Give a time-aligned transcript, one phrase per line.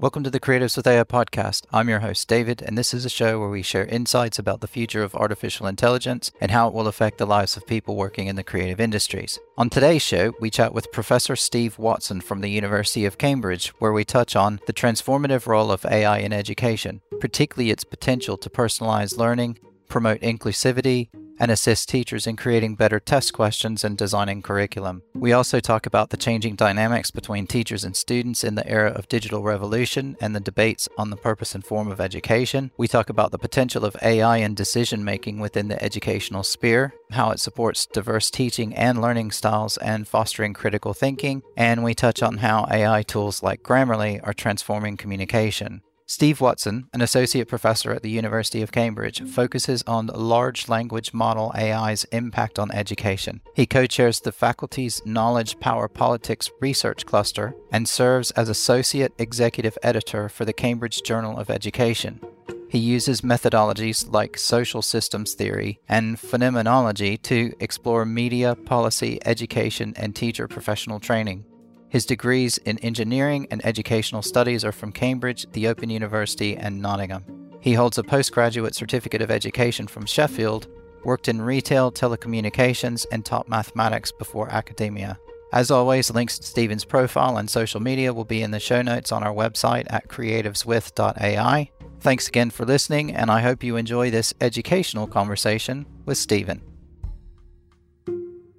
[0.00, 1.64] Welcome to the Creatives with AI podcast.
[1.72, 4.68] I'm your host, David, and this is a show where we share insights about the
[4.68, 8.36] future of artificial intelligence and how it will affect the lives of people working in
[8.36, 9.40] the creative industries.
[9.56, 13.92] On today's show, we chat with Professor Steve Watson from the University of Cambridge, where
[13.92, 19.18] we touch on the transformative role of AI in education, particularly its potential to personalize
[19.18, 19.58] learning,
[19.88, 21.08] promote inclusivity,
[21.38, 25.02] and assist teachers in creating better test questions and designing curriculum.
[25.14, 29.08] We also talk about the changing dynamics between teachers and students in the era of
[29.08, 32.70] digital revolution and the debates on the purpose and form of education.
[32.76, 37.30] We talk about the potential of AI in decision making within the educational sphere, how
[37.30, 42.38] it supports diverse teaching and learning styles and fostering critical thinking, and we touch on
[42.38, 45.82] how AI tools like Grammarly are transforming communication.
[46.10, 51.52] Steve Watson, an associate professor at the University of Cambridge, focuses on large language model
[51.54, 53.42] AI's impact on education.
[53.54, 59.76] He co chairs the faculty's Knowledge Power Politics Research Cluster and serves as associate executive
[59.82, 62.22] editor for the Cambridge Journal of Education.
[62.70, 70.16] He uses methodologies like social systems theory and phenomenology to explore media, policy, education, and
[70.16, 71.44] teacher professional training.
[71.88, 77.24] His degrees in engineering and educational studies are from Cambridge, the Open University, and Nottingham.
[77.60, 80.68] He holds a postgraduate certificate of education from Sheffield,
[81.04, 85.18] worked in retail, telecommunications, and taught mathematics before academia.
[85.52, 89.10] As always, links to Stephen's profile and social media will be in the show notes
[89.10, 91.70] on our website at creativeswith.ai.
[92.00, 96.62] Thanks again for listening, and I hope you enjoy this educational conversation with Stephen.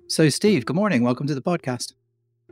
[0.08, 1.04] So, Steve, good morning.
[1.04, 1.94] Welcome to the podcast.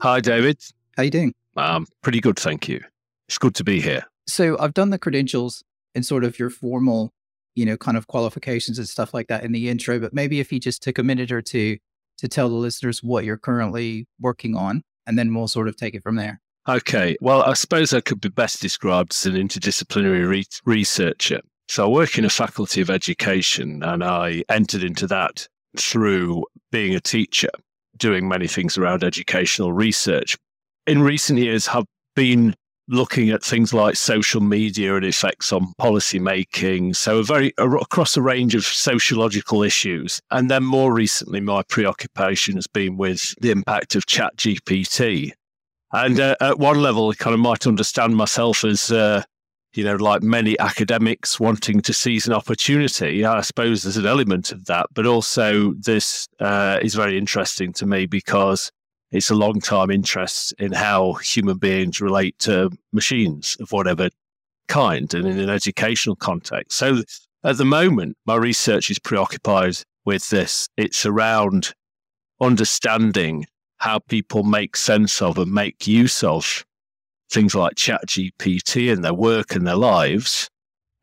[0.01, 0.61] Hi, David.
[0.95, 1.33] How you doing?
[1.55, 2.81] Um, pretty good, thank you.
[3.27, 4.03] It's good to be here.
[4.27, 5.63] So I've done the credentials
[5.95, 7.11] and sort of your formal,
[7.55, 9.99] you know, kind of qualifications and stuff like that in the intro.
[9.99, 11.77] But maybe if you just took a minute or two
[12.19, 15.95] to tell the listeners what you're currently working on, and then we'll sort of take
[15.95, 16.41] it from there.
[16.69, 17.17] Okay.
[17.19, 21.39] Well, I suppose I could be best described as an interdisciplinary re- researcher.
[21.69, 26.93] So I work in a faculty of education, and I entered into that through being
[26.93, 27.49] a teacher
[27.97, 30.37] doing many things around educational research.
[30.85, 31.85] In recent years, have
[32.15, 32.55] been
[32.87, 36.93] looking at things like social media and effects on policy making.
[36.93, 40.21] So, a very across a range of sociological issues.
[40.31, 45.31] And then more recently, my preoccupation has been with the impact of Chat GPT.
[45.93, 49.23] And uh, at one level, I kind of might understand myself as uh,
[49.77, 53.23] you know, like many academics wanting to seize an opportunity.
[53.23, 57.85] I suppose there's an element of that, but also this uh, is very interesting to
[57.85, 58.71] me because
[59.11, 64.09] it's a long time interest in how human beings relate to machines of whatever
[64.67, 66.77] kind and in an educational context.
[66.77, 67.03] So
[67.43, 70.67] at the moment, my research is preoccupied with this.
[70.75, 71.73] It's around
[72.41, 73.45] understanding
[73.77, 76.65] how people make sense of and make use of
[77.29, 80.49] things like ChatGPT and their work and their lives,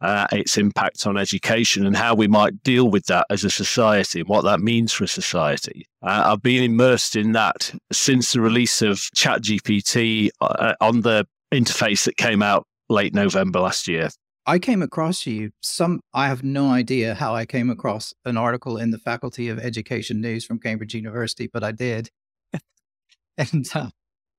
[0.00, 4.20] uh, its impact on education, and how we might deal with that as a society
[4.20, 5.86] and what that means for society.
[6.02, 12.04] Uh, I've been immersed in that since the release of ChatGPT uh, on the interface
[12.04, 14.10] that came out late November last year.
[14.46, 18.76] I came across you some I have no idea how I came across an article
[18.76, 22.10] in the Faculty of Education News from Cambridge University, but I did.
[23.38, 23.88] and uh,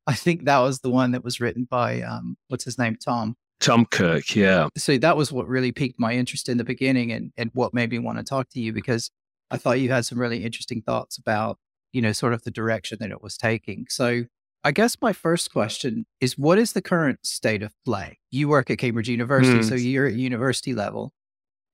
[0.08, 3.36] I think that was the one that was written by um, what's his name, Tom.
[3.60, 4.68] Tom Kirk, yeah.
[4.78, 7.90] So that was what really piqued my interest in the beginning and, and what made
[7.90, 9.10] me want to talk to you because
[9.50, 11.58] I thought you had some really interesting thoughts about,
[11.94, 13.86] you know, sort of the direction that it was taking.
[13.90, 14.26] So
[14.64, 18.20] I guess my first question is what is the current state of play?
[18.32, 19.70] You work at Cambridge University, mm.
[19.70, 21.14] so you're at university level.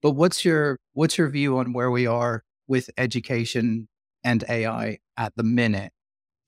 [0.02, 3.88] But what's your what's your view on where we are with education
[4.24, 5.94] and AI at the minute?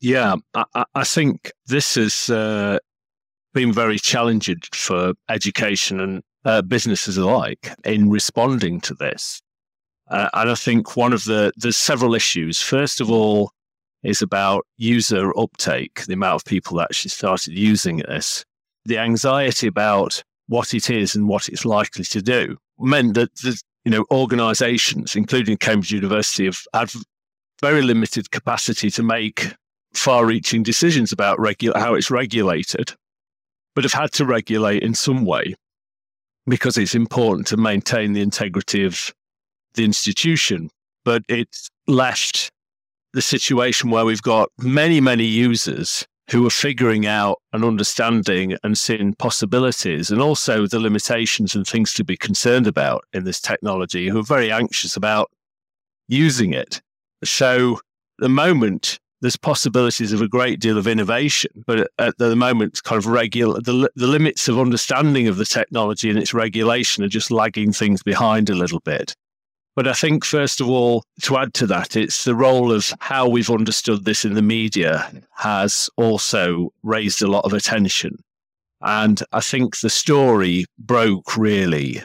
[0.03, 2.77] Yeah, I, I think this has uh,
[3.53, 9.41] been very challenging for education and uh, businesses alike in responding to this.
[10.09, 12.61] Uh, and I think one of the there's several issues.
[12.61, 13.51] First of all,
[14.03, 18.43] is about user uptake, the amount of people that actually started using this.
[18.83, 23.57] The anxiety about what it is and what it's likely to do meant that the,
[23.85, 26.91] you know organisations, including Cambridge University, have had
[27.61, 29.53] very limited capacity to make
[29.93, 32.93] far reaching decisions about regu- how it's regulated,
[33.75, 35.55] but have had to regulate in some way
[36.47, 39.13] because it's important to maintain the integrity of
[39.75, 40.69] the institution.
[41.05, 42.51] But it's left
[43.13, 48.77] the situation where we've got many, many users who are figuring out and understanding and
[48.77, 54.07] seeing possibilities and also the limitations and things to be concerned about in this technology
[54.07, 55.29] who are very anxious about
[56.07, 56.81] using it.
[57.23, 57.79] So,
[58.19, 62.99] the moment, there's possibilities of a great deal of innovation, but at the moment, kind
[62.99, 67.31] of regular the, the limits of understanding of the technology and its regulation are just
[67.31, 69.15] lagging things behind a little bit.
[69.77, 73.29] But I think, first of all, to add to that, it's the role of how
[73.29, 78.17] we've understood this in the media has also raised a lot of attention.
[78.81, 82.01] And I think the story broke really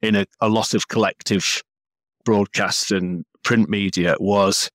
[0.00, 1.62] in a, a lot of collective
[2.24, 4.70] broadcast and print media was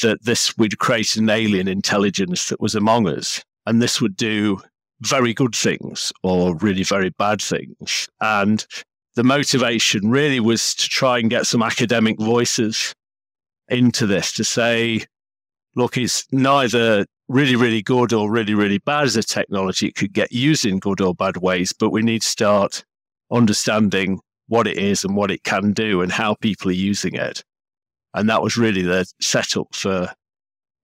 [0.00, 3.42] that this would create an alien intelligence that was among us.
[3.66, 4.60] And this would do
[5.00, 8.08] very good things or really very bad things.
[8.20, 8.64] And
[9.14, 12.94] the motivation really was to try and get some academic voices
[13.68, 15.04] into this to say,
[15.74, 19.88] look, it's neither really, really good or really, really bad as a technology.
[19.88, 22.84] It could get used in good or bad ways, but we need to start
[23.30, 27.42] understanding what it is and what it can do and how people are using it.
[28.14, 30.12] And that was really the setup for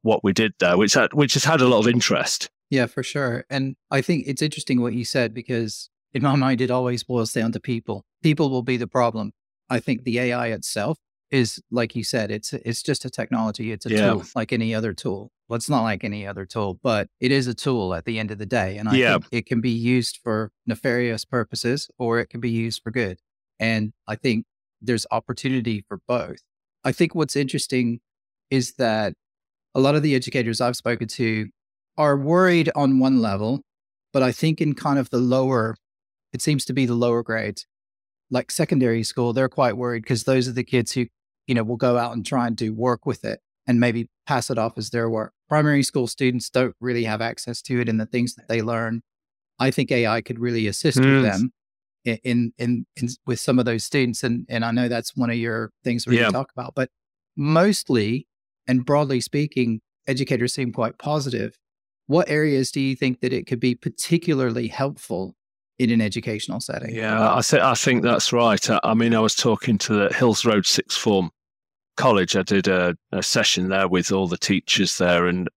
[0.03, 2.49] what we did there, which had, which has had a lot of interest.
[2.71, 3.45] Yeah, for sure.
[3.51, 7.33] And I think it's interesting what you said because in my mind, it always boils
[7.33, 8.05] down to people.
[8.23, 9.33] People will be the problem.
[9.71, 10.99] I think the AI itself
[11.31, 13.73] is, like you said, it's it's just a technology.
[13.73, 14.11] It's a yeah.
[14.11, 15.31] tool like any other tool.
[15.49, 18.31] Well, it's not like any other tool, but it is a tool at the end
[18.31, 18.77] of the day.
[18.77, 19.13] And I yeah.
[19.13, 23.19] think it can be used for nefarious purposes or it can be used for good.
[23.59, 24.45] And I think
[24.81, 26.39] there's opportunity for both.
[26.85, 28.01] I think what's interesting
[28.51, 29.15] is that
[29.75, 31.49] a lot of the educators I've spoken to
[31.97, 33.63] are worried on one level,
[34.13, 35.77] but I think in kind of the lower
[36.33, 37.67] it seems to be the lower grades.
[38.31, 41.07] Like secondary school, they're quite worried because those are the kids who,
[41.47, 44.51] you know, will go out and try and do work with it and maybe pass
[44.51, 45.33] it off as their work.
[45.49, 49.01] Primary school students don't really have access to it and the things that they learn.
[49.59, 51.23] I think AI could really assist mm.
[51.23, 51.53] with them
[52.09, 54.23] in, in, in, with some of those students.
[54.23, 56.31] And, and I know that's one of your things we're yeah.
[56.31, 56.91] talk about, but
[57.37, 58.27] mostly
[58.67, 61.59] and broadly speaking, educators seem quite positive.
[62.07, 65.37] What areas do you think that it could be particularly helpful
[65.79, 66.95] in an educational setting.
[66.95, 68.69] Yeah, I, th- I think that's right.
[68.69, 71.31] I, I, mean, I was talking to the Hills Road Sixth Form
[71.97, 72.37] College.
[72.37, 75.27] I did a, a session there with all the teachers there.
[75.27, 75.49] And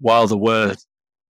[0.00, 0.74] while there were,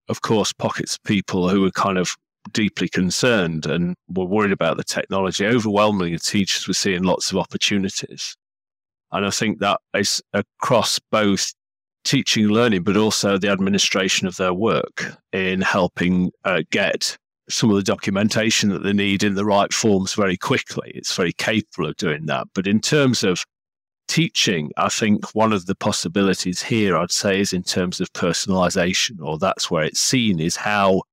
[0.07, 2.15] of course, pockets of people who were kind of
[2.53, 7.37] deeply concerned and were worried about the technology, overwhelmingly, the teachers were seeing lots of
[7.37, 8.35] opportunities.
[9.11, 11.53] And I think that is across both
[12.03, 17.17] teaching and learning, but also the administration of their work in helping uh, get
[17.49, 20.91] some of the documentation that they need in the right forms very quickly.
[20.93, 22.47] It's very capable of doing that.
[22.53, 23.45] But in terms of
[24.07, 29.21] teaching, I think one of the possibilities here, I'd say, is in terms of personalization,
[29.21, 31.03] or that's where it's seen, is how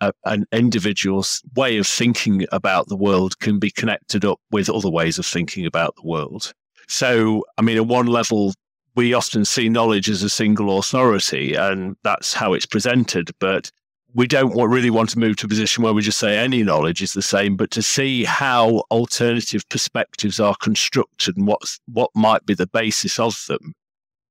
[0.00, 4.90] a, an individual's way of thinking about the world can be connected up with other
[4.90, 6.52] ways of thinking about the world.
[6.88, 8.52] So, I mean, at one level,
[8.96, 13.30] we often see knowledge as a single authority, and that's how it's presented.
[13.38, 13.70] But
[14.14, 16.62] we don't want, really want to move to a position where we just say any
[16.62, 22.10] knowledge is the same, but to see how alternative perspectives are constructed and what what
[22.14, 23.74] might be the basis of them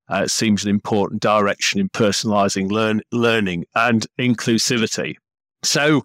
[0.10, 5.16] uh, seems an important direction in personalizing learn, learning and inclusivity.
[5.64, 6.04] So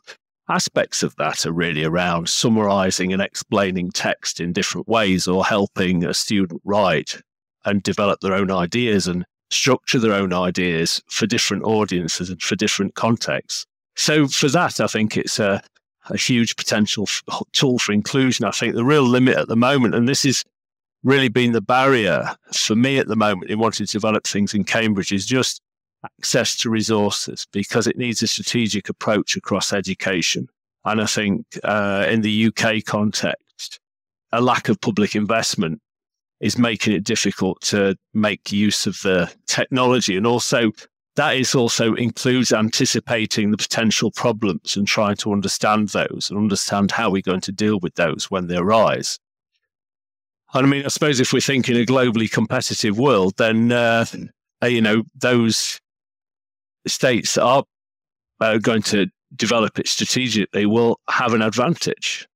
[0.48, 6.04] aspects of that are really around summarizing and explaining text in different ways or helping
[6.04, 7.20] a student write
[7.64, 12.56] and develop their own ideas and structure their own ideas for different audiences and for
[12.56, 13.66] different contexts.
[13.96, 15.62] So for that, I think it's a,
[16.10, 18.44] a huge potential f- tool for inclusion.
[18.44, 20.44] I think the real limit at the moment, and this is
[21.04, 24.64] really been the barrier for me at the moment in wanting to develop things in
[24.64, 25.62] Cambridge, is just
[26.04, 30.49] access to resources because it needs a strategic approach across education.
[30.84, 33.80] And I think uh, in the UK context,
[34.32, 35.80] a lack of public investment
[36.40, 40.16] is making it difficult to make use of the technology.
[40.16, 40.73] And also,
[41.16, 46.90] that is also includes anticipating the potential problems and trying to understand those and understand
[46.90, 49.18] how we're going to deal with those when they arise.
[50.52, 54.04] And I mean, I suppose if we think in a globally competitive world, then uh
[54.64, 55.80] you know those
[56.87, 57.64] states that are
[58.41, 62.29] uh, going to develop it strategically will have an advantage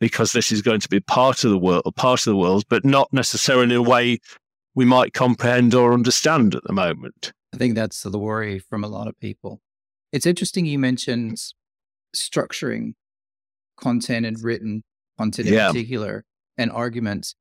[0.00, 2.84] because this is going to be part of the world, part of the world, but
[2.84, 4.18] not necessarily in a way
[4.74, 7.32] we might comprehend or understand at the moment.
[7.54, 9.60] I think that's the worry from a lot of people.
[10.12, 11.38] It's interesting you mentioned
[12.14, 12.94] structuring
[13.76, 14.84] content and written
[15.18, 16.24] content in particular
[16.58, 17.34] and arguments.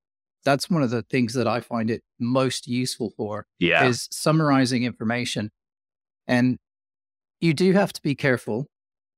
[0.43, 3.85] That's one of the things that I find it most useful for yeah.
[3.85, 5.51] is summarizing information.
[6.27, 6.57] And
[7.41, 8.67] you do have to be careful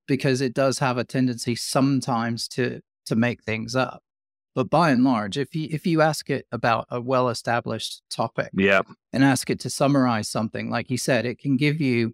[0.07, 4.01] because it does have a tendency sometimes to to make things up.
[4.55, 8.49] But by and large, if you if you ask it about a well established topic,
[8.53, 8.81] yeah,
[9.13, 12.13] and ask it to summarize something, like you said, it can give you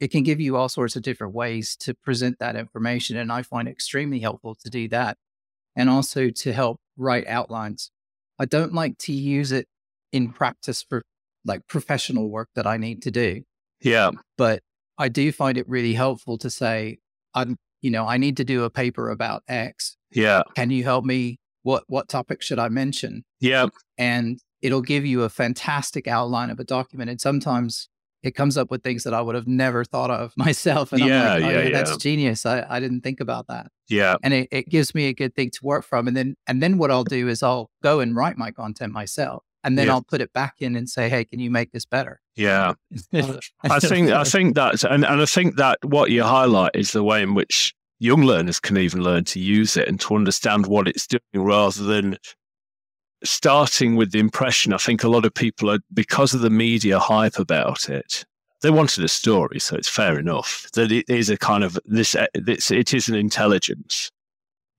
[0.00, 3.16] it can give you all sorts of different ways to present that information.
[3.16, 5.16] And I find it extremely helpful to do that.
[5.76, 7.90] And also to help write outlines.
[8.38, 9.66] I don't like to use it
[10.12, 11.02] in practice for
[11.44, 13.42] like professional work that I need to do.
[13.84, 14.10] Yeah.
[14.36, 14.62] But
[14.98, 16.98] I do find it really helpful to say,
[17.34, 19.96] I'm, you know, I need to do a paper about X.
[20.10, 20.42] Yeah.
[20.56, 21.38] Can you help me?
[21.62, 23.24] What what topic should I mention?
[23.40, 23.68] Yeah.
[23.96, 27.10] And it'll give you a fantastic outline of a document.
[27.10, 27.88] And sometimes
[28.22, 30.92] it comes up with things that I would have never thought of myself.
[30.92, 31.96] And yeah, I'm like, oh, yeah, that's yeah.
[31.98, 32.46] genius.
[32.46, 33.68] I, I didn't think about that.
[33.88, 34.16] Yeah.
[34.22, 36.06] And it, it gives me a good thing to work from.
[36.08, 39.42] And then and then what I'll do is I'll go and write my content myself.
[39.62, 39.94] And then Yeah.
[39.94, 42.20] I'll put it back in and say, hey, can you make this better?
[42.36, 42.74] Yeah.
[43.12, 47.04] I think I think that's and, and I think that what you highlight is the
[47.04, 50.88] way in which young learners can even learn to use it and to understand what
[50.88, 52.18] it's doing rather than
[53.22, 54.72] starting with the impression.
[54.72, 58.24] I think a lot of people are because of the media hype about it.
[58.62, 62.16] They wanted a story, so it's fair enough that it is a kind of this.
[62.34, 64.10] It's, it is an intelligence,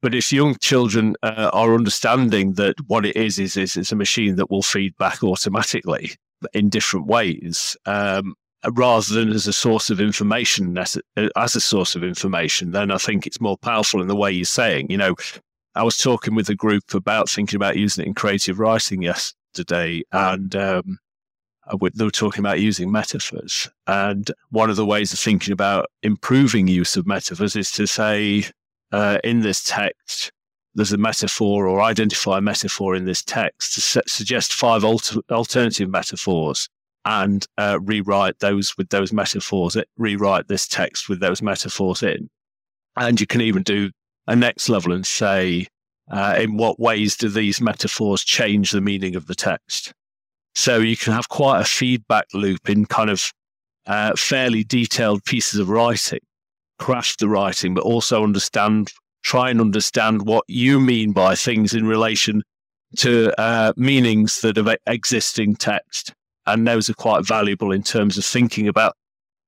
[0.01, 3.95] but if young children uh, are understanding that what it is is is it's a
[3.95, 6.15] machine that will feed back automatically
[6.54, 8.36] in different ways, um,
[8.72, 12.92] rather than as a source of information as a, as a source of information, then
[12.92, 14.89] I think it's more powerful in the way you're saying.
[14.89, 15.15] You know,
[15.75, 20.04] I was talking with a group about thinking about using it in creative writing yesterday,
[20.12, 21.00] and um,
[21.68, 23.70] I would- they were talking about using metaphors.
[23.88, 28.46] And one of the ways of thinking about improving use of metaphors is to say,
[28.92, 30.32] uh, in this text,
[30.75, 35.22] there's a metaphor or identify a metaphor in this text to su- suggest five alter-
[35.32, 36.70] alternative metaphors
[37.05, 42.29] and uh, rewrite those with those metaphors, rewrite this text with those metaphors in.
[42.98, 43.91] And you can even do
[44.27, 45.67] a next level and say,
[46.12, 49.94] uh, in what ways do these metaphors change the meaning of the text?
[50.55, 53.32] So you can have quite a feedback loop in kind of
[53.86, 56.22] uh, fairly detailed pieces of writing,
[56.79, 58.91] craft the writing, but also understand,
[59.25, 62.44] try and understand what you mean by things in relation
[62.96, 66.13] to uh, meanings that have existing text.
[66.46, 68.96] And those are quite valuable in terms of thinking about.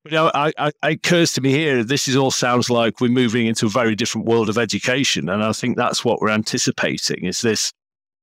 [0.06, 3.12] You know, I, I, it occurs to me here, this is all sounds like we're
[3.12, 5.30] moving into a very different world of education.
[5.30, 7.72] And I think that's what we're anticipating is this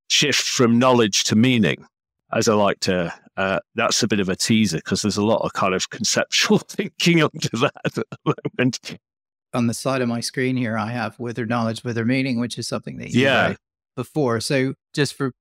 [0.08, 1.87] shift from knowledge to meaning
[2.32, 5.42] as I like to, uh, that's a bit of a teaser because there's a lot
[5.42, 8.99] of kind of conceptual thinking under that at the moment.
[9.54, 12.66] On the side of my screen here, I have wither knowledge, wither meaning, which is
[12.68, 13.49] something that you Yeah.
[13.49, 13.56] wrote
[13.96, 14.40] before.
[14.40, 15.32] So just for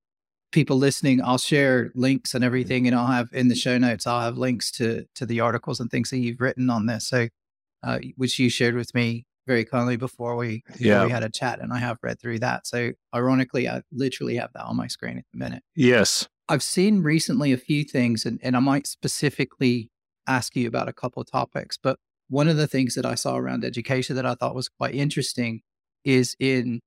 [0.51, 4.21] people listening, I'll share links and everything, and I'll have in the show notes, I'll
[4.21, 7.07] have links to to the articles and things that you've written on this.
[7.07, 7.27] So,
[7.81, 11.03] uh, which you shared with me very kindly before we Yeah.
[11.05, 12.67] we had a chat, and I have read through that.
[12.67, 15.63] So, ironically, I literally have that on my screen at the minute.
[15.75, 16.27] Yes.
[16.47, 19.89] I've seen recently a few things, and, and I might specifically
[20.27, 21.77] ask you about a couple of topics.
[21.81, 21.97] But
[22.29, 25.61] one of the things that I saw around education that I thought was quite interesting
[26.03, 26.79] is in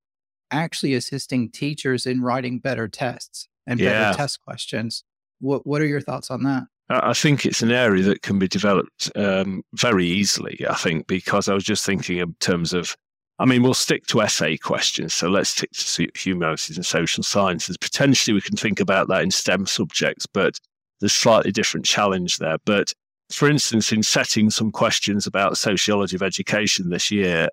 [0.50, 4.11] actually assisting teachers in writing better tests and Yeah.
[4.11, 5.05] better test questions.
[5.40, 6.64] What What are your thoughts on that?
[6.88, 11.07] I I think it's an area that can be developed um, very easily, I think,
[11.07, 12.97] because I was just thinking in terms of,
[13.38, 15.12] I mean, we'll stick to essay questions.
[15.12, 17.76] So let's stick to humanities and social sciences.
[17.76, 20.59] Potentially we can think about that in STEM subjects, but
[21.00, 22.59] there's slightly different challenge there.
[22.64, 22.95] But
[23.30, 27.49] for instance, in setting some questions about sociology of education this year,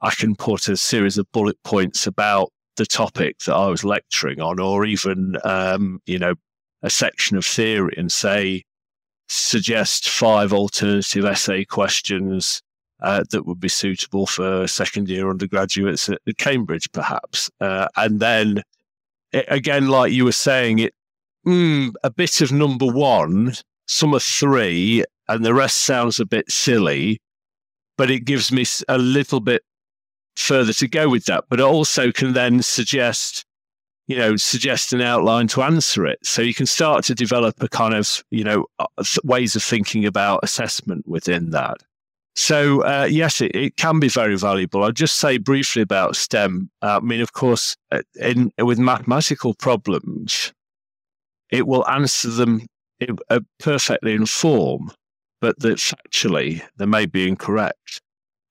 [0.00, 4.40] I can put a series of bullet points about the topic that I was lecturing
[4.40, 6.34] on, or even, um, you know,
[6.82, 8.64] a section of theory and say,
[9.28, 12.62] suggest five alternative essay questions
[13.02, 17.50] uh, that would be suitable for second year undergraduates at Cambridge, perhaps.
[17.60, 18.62] Uh, and then,
[19.32, 20.94] it, again, like you were saying, it
[21.46, 23.54] mm, a bit of number one,
[23.86, 27.20] some are three, and the rest sounds a bit silly,
[27.96, 29.62] but it gives me a little bit
[30.36, 31.44] further to go with that.
[31.48, 33.44] But it also can then suggest
[34.06, 36.18] you know, suggest an outline to answer it.
[36.22, 38.86] So you can start to develop a kind of, you know, uh,
[39.24, 41.78] ways of thinking about assessment within that.
[42.36, 44.82] So, uh, yes, it, it can be very valuable.
[44.82, 46.68] I'll just say briefly about STEM.
[46.82, 50.52] Uh, I mean, of course, uh, in, with mathematical problems,
[51.50, 52.66] it will answer them
[53.30, 54.92] uh, perfectly in form,
[55.40, 58.00] but that factually they may be incorrect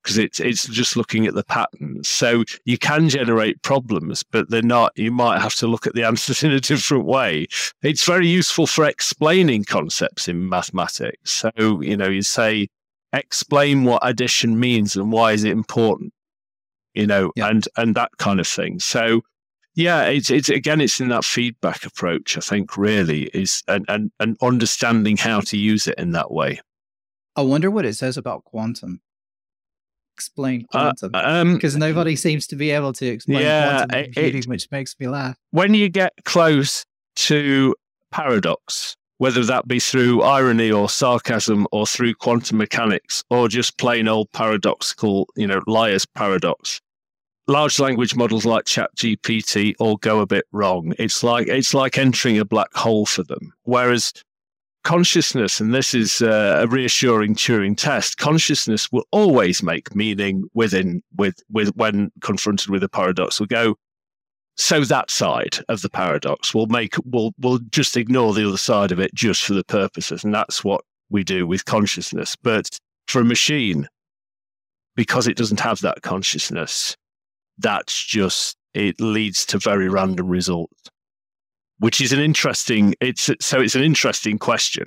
[0.02, 2.08] because it's it's just looking at the patterns.
[2.08, 4.92] So you can generate problems, but they're not.
[4.96, 7.46] You might have to look at the answers in a different way.
[7.82, 11.30] It's very useful for explaining concepts in mathematics.
[11.30, 12.68] So you know, you say
[13.12, 16.12] explain what addition means and why is it important.
[16.94, 17.48] You know, Yeah.
[17.48, 18.78] and and that kind of thing.
[18.80, 19.22] So
[19.74, 22.36] Yeah, it's it's again, it's in that feedback approach.
[22.36, 26.60] I think really is and and and understanding how to use it in that way.
[27.36, 29.00] I wonder what it says about quantum.
[30.16, 34.04] Explain uh, quantum because uh, um, nobody seems to be able to explain yeah, quantum
[34.04, 35.36] computing, it, which makes me laugh.
[35.50, 36.84] When you get close
[37.16, 37.74] to
[38.12, 44.06] paradox, whether that be through irony or sarcasm or through quantum mechanics or just plain
[44.06, 46.80] old paradoxical, you know, liar's paradox,
[47.46, 50.94] large language models like ChatGPT all go a bit wrong.
[50.98, 53.52] It's like it's like entering a black hole for them.
[53.64, 54.12] Whereas
[54.84, 61.02] consciousness, and this is uh, a reassuring Turing test, consciousness will always make meaning within
[61.16, 63.40] with with when confronted with a paradox.
[63.40, 63.76] Will go.
[64.56, 68.92] So that side of the paradox will make will will just ignore the other side
[68.92, 72.36] of it just for the purposes, and that's what we do with consciousness.
[72.36, 73.88] But for a machine,
[74.94, 76.96] because it doesn't have that consciousness,
[77.58, 80.90] that's just it leads to very random results
[81.78, 84.86] which is an interesting it's so it's an interesting question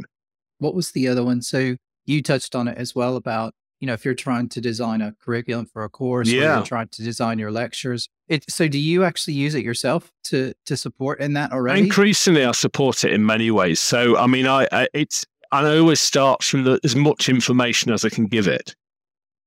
[0.60, 3.94] what was the other one so you touched on it as well about you know
[3.94, 6.54] if you're trying to design a curriculum for a course yeah.
[6.54, 10.12] or you're trying to design your lectures it, so do you actually use it yourself
[10.24, 14.28] to to support in that already increasingly i support it in many ways so i
[14.28, 18.26] mean i, I it's I always start from the, as much information as I can
[18.26, 18.76] give it.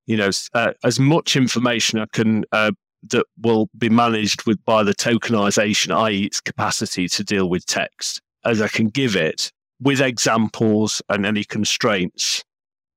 [0.07, 2.73] You know, uh, as much information I can uh,
[3.09, 8.21] that will be managed with by the tokenization, i.e., its capacity to deal with text,
[8.45, 12.45] as I can give it with examples and any constraints.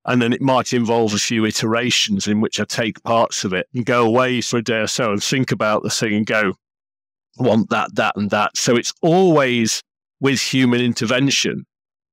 [0.05, 3.67] And then it might involve a few iterations in which I take parts of it
[3.73, 6.53] and go away for a day or so and think about the thing and go,
[7.37, 8.57] want that, that, and that.
[8.57, 9.81] So it's always
[10.19, 11.65] with human intervention.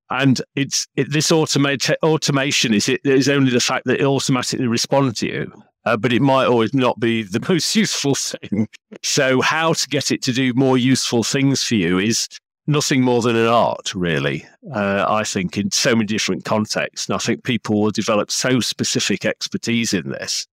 [0.08, 4.66] And it's it, this automate, automation is it is only the fact that it automatically
[4.66, 5.52] responds to you
[5.84, 8.68] uh, but it might always not be the most useful thing.
[9.02, 12.28] So, how to get it to do more useful things for you is
[12.66, 14.46] nothing more than an art, really.
[14.72, 18.60] Uh, I think in so many different contexts, and I think people will develop so
[18.60, 20.46] specific expertise in this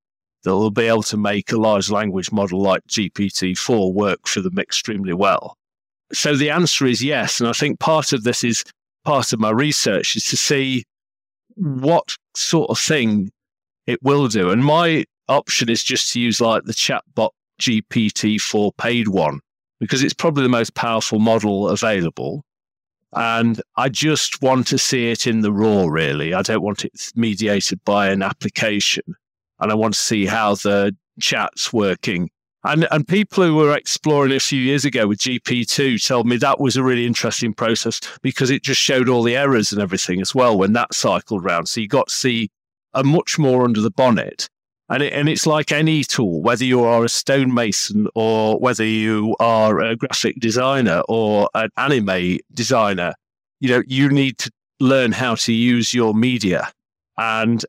[0.43, 4.59] that they'll be able to make a large language model like GPT-4 work for them
[4.59, 5.57] extremely well.
[6.13, 8.63] So the answer is yes, and I think part of this is
[9.03, 10.83] part of my research is to see
[11.55, 13.31] what sort of thing
[13.87, 14.51] it will do.
[14.51, 19.39] And my option is just to use like the chatbot GPT-4 paid one
[19.79, 22.43] because it's probably the most powerful model available.
[23.13, 26.33] And I just want to see it in the raw, really.
[26.33, 29.03] I don't want it mediated by an application.
[29.59, 32.29] And I want to see how the chat's working.
[32.63, 36.59] And, and people who were exploring a few years ago with GPT-2 told me that
[36.59, 40.35] was a really interesting process because it just showed all the errors and everything as
[40.35, 41.69] well when that cycled round.
[41.69, 42.49] So you got to see
[42.93, 44.49] a much more under the bonnet.
[44.89, 49.35] And, it, and it's like any tool, whether you are a stonemason or whether you
[49.39, 53.13] are a graphic designer or an anime designer,
[53.59, 56.71] you know, you need to learn how to use your media.
[57.17, 57.65] And,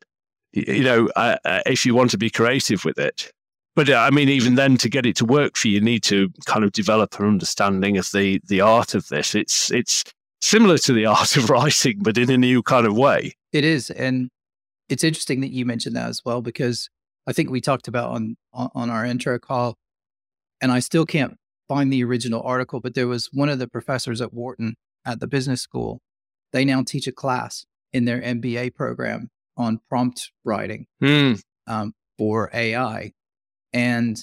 [0.52, 3.32] you know, uh, uh, if you want to be creative with it.
[3.74, 6.02] But uh, I mean, even then, to get it to work for you, you need
[6.04, 9.34] to kind of develop an understanding of the, the art of this.
[9.34, 10.04] It's, it's
[10.40, 13.34] similar to the art of writing, but in a new kind of way.
[13.52, 13.90] It is.
[13.90, 14.30] And
[14.88, 16.88] it's interesting that you mentioned that as well, because
[17.28, 19.76] I think we talked about on, on our intro call,
[20.62, 21.36] and I still can't
[21.68, 25.26] find the original article, but there was one of the professors at Wharton at the
[25.26, 26.00] business school.
[26.54, 31.38] They now teach a class in their MBA program on prompt writing mm.
[31.66, 33.12] um, for AI.
[33.74, 34.18] And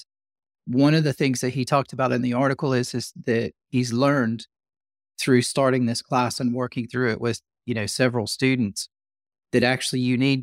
[0.66, 3.92] one of the things that he talked about in the article is, is that he's
[3.92, 4.48] learned
[5.16, 8.88] through starting this class and working through it with, you know, several students
[9.52, 10.42] that actually you need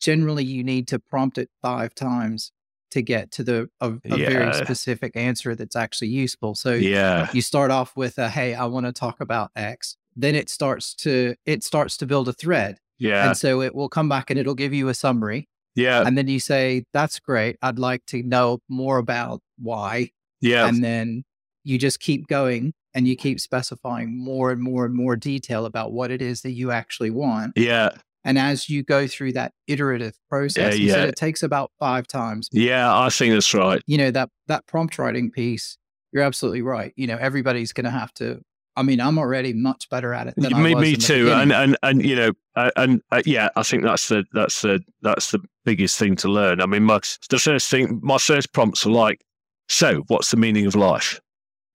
[0.00, 2.52] generally you need to prompt it five times
[2.90, 4.30] to get to the a, a yeah.
[4.30, 6.54] very specific answer that's actually useful.
[6.54, 9.96] So yeah, you start off with a hey, I want to talk about X.
[10.16, 12.78] Then it starts to it starts to build a thread.
[12.98, 13.28] Yeah.
[13.28, 15.48] And so it will come back and it'll give you a summary.
[15.74, 16.02] Yeah.
[16.04, 17.56] And then you say, That's great.
[17.62, 20.10] I'd like to know more about why.
[20.40, 20.66] Yeah.
[20.66, 21.24] And then
[21.64, 25.92] you just keep going and you keep specifying more and more and more detail about
[25.92, 27.52] what it is that you actually want.
[27.56, 27.90] Yeah.
[28.24, 31.04] And as you go through that iterative process, yeah, yeah.
[31.04, 32.48] it takes about five times.
[32.52, 33.80] Yeah, I think that's right.
[33.86, 35.78] You know, that that prompt writing piece,
[36.12, 36.92] you're absolutely right.
[36.96, 38.42] You know, everybody's gonna have to
[38.78, 40.82] I mean, I'm already much better at it than me, I was.
[40.82, 44.24] Me too, and and and you know, uh, and uh, yeah, I think that's the
[44.32, 46.60] that's the that's the biggest thing to learn.
[46.60, 49.24] I mean, my the first thing, my first prompts are like,
[49.68, 51.20] "So, what's the meaning of life?"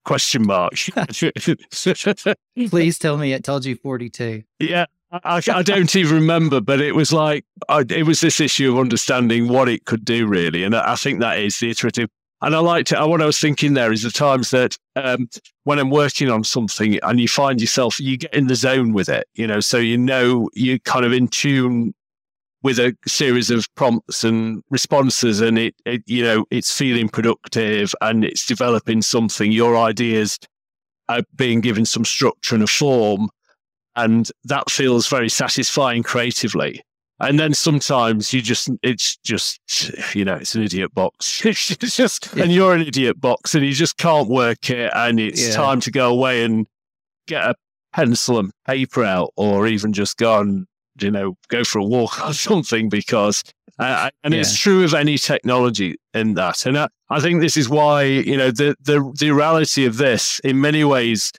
[0.05, 0.75] Question mark.
[2.69, 4.43] Please tell me it told you 42.
[4.59, 4.85] Yeah,
[5.23, 8.79] I, I, don't even remember, but it was like I, it was this issue of
[8.79, 12.09] understanding what it could do, really, and I think that is the iterative.
[12.41, 12.99] And I liked it.
[12.99, 15.29] What I was thinking there is the times that um,
[15.63, 19.07] when I'm working on something and you find yourself, you get in the zone with
[19.07, 21.93] it, you know, so you know you're kind of in tune
[22.63, 27.93] with a series of prompts and responses and it, it, you know it's feeling productive
[27.99, 30.39] and it's developing something your ideas
[31.09, 33.29] are being given some structure and a form
[33.95, 36.81] and that feels very satisfying creatively
[37.19, 39.59] and then sometimes you just it's just
[40.15, 42.43] you know it's an idiot box it's just yeah.
[42.43, 45.53] and you're an idiot box and you just can't work it and it's yeah.
[45.53, 46.67] time to go away and
[47.27, 47.55] get a
[47.93, 50.65] pencil and paper out or even just go and
[50.99, 53.43] you know go for a walk or something because
[53.79, 54.39] uh, and yeah.
[54.39, 58.37] it's true of any technology in that and I, I think this is why you
[58.37, 61.31] know the the the reality of this in many ways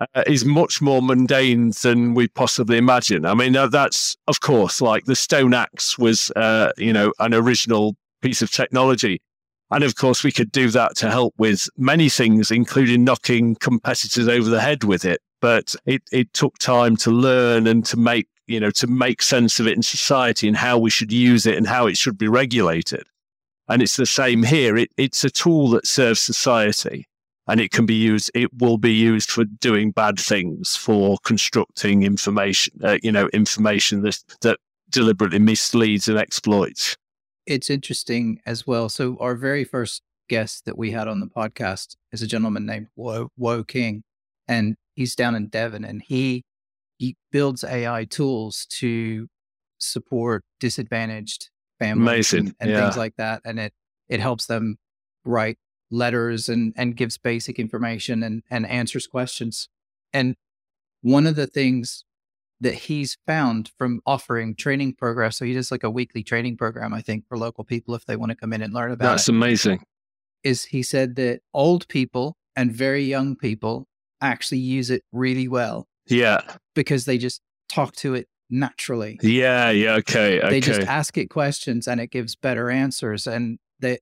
[0.00, 3.26] uh, is much more mundane than we possibly imagine.
[3.26, 7.96] I mean, that's of course like the stone axe was, uh, you know, an original
[8.22, 9.20] piece of technology.
[9.70, 14.26] And of course, we could do that to help with many things, including knocking competitors
[14.26, 15.20] over the head with it.
[15.40, 19.60] But it, it took time to learn and to make, you know, to make sense
[19.60, 22.26] of it in society and how we should use it and how it should be
[22.26, 23.04] regulated.
[23.68, 24.76] And it's the same here.
[24.76, 27.06] It, it's a tool that serves society
[27.46, 32.02] and it can be used it will be used for doing bad things for constructing
[32.02, 34.58] information uh, you know information that that
[34.90, 36.96] deliberately misleads and exploits
[37.46, 41.96] it's interesting as well so our very first guest that we had on the podcast
[42.12, 44.04] is a gentleman named Wo, Wo King
[44.46, 46.44] and he's down in Devon and he
[46.98, 49.26] he builds AI tools to
[49.78, 52.80] support disadvantaged families and, and yeah.
[52.80, 53.72] things like that and it
[54.08, 54.76] it helps them
[55.24, 55.58] write
[55.90, 59.68] letters and and gives basic information and and answers questions.
[60.12, 60.36] And
[61.02, 62.04] one of the things
[62.60, 66.92] that he's found from offering training programs, so he does like a weekly training program,
[66.92, 69.28] I think, for local people if they want to come in and learn about That's
[69.28, 69.34] it.
[69.34, 69.82] amazing.
[70.44, 73.86] Is he said that old people and very young people
[74.20, 75.86] actually use it really well.
[76.06, 76.40] Yeah.
[76.74, 77.40] Because they just
[77.72, 79.18] talk to it naturally.
[79.22, 80.38] Yeah, yeah, okay.
[80.40, 80.50] okay.
[80.50, 83.26] They just ask it questions and it gives better answers.
[83.26, 83.98] And they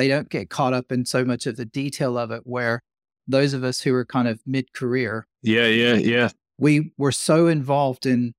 [0.00, 2.82] they don't get caught up in so much of the detail of it where
[3.28, 8.06] those of us who are kind of mid-career yeah yeah yeah we were so involved
[8.06, 8.32] in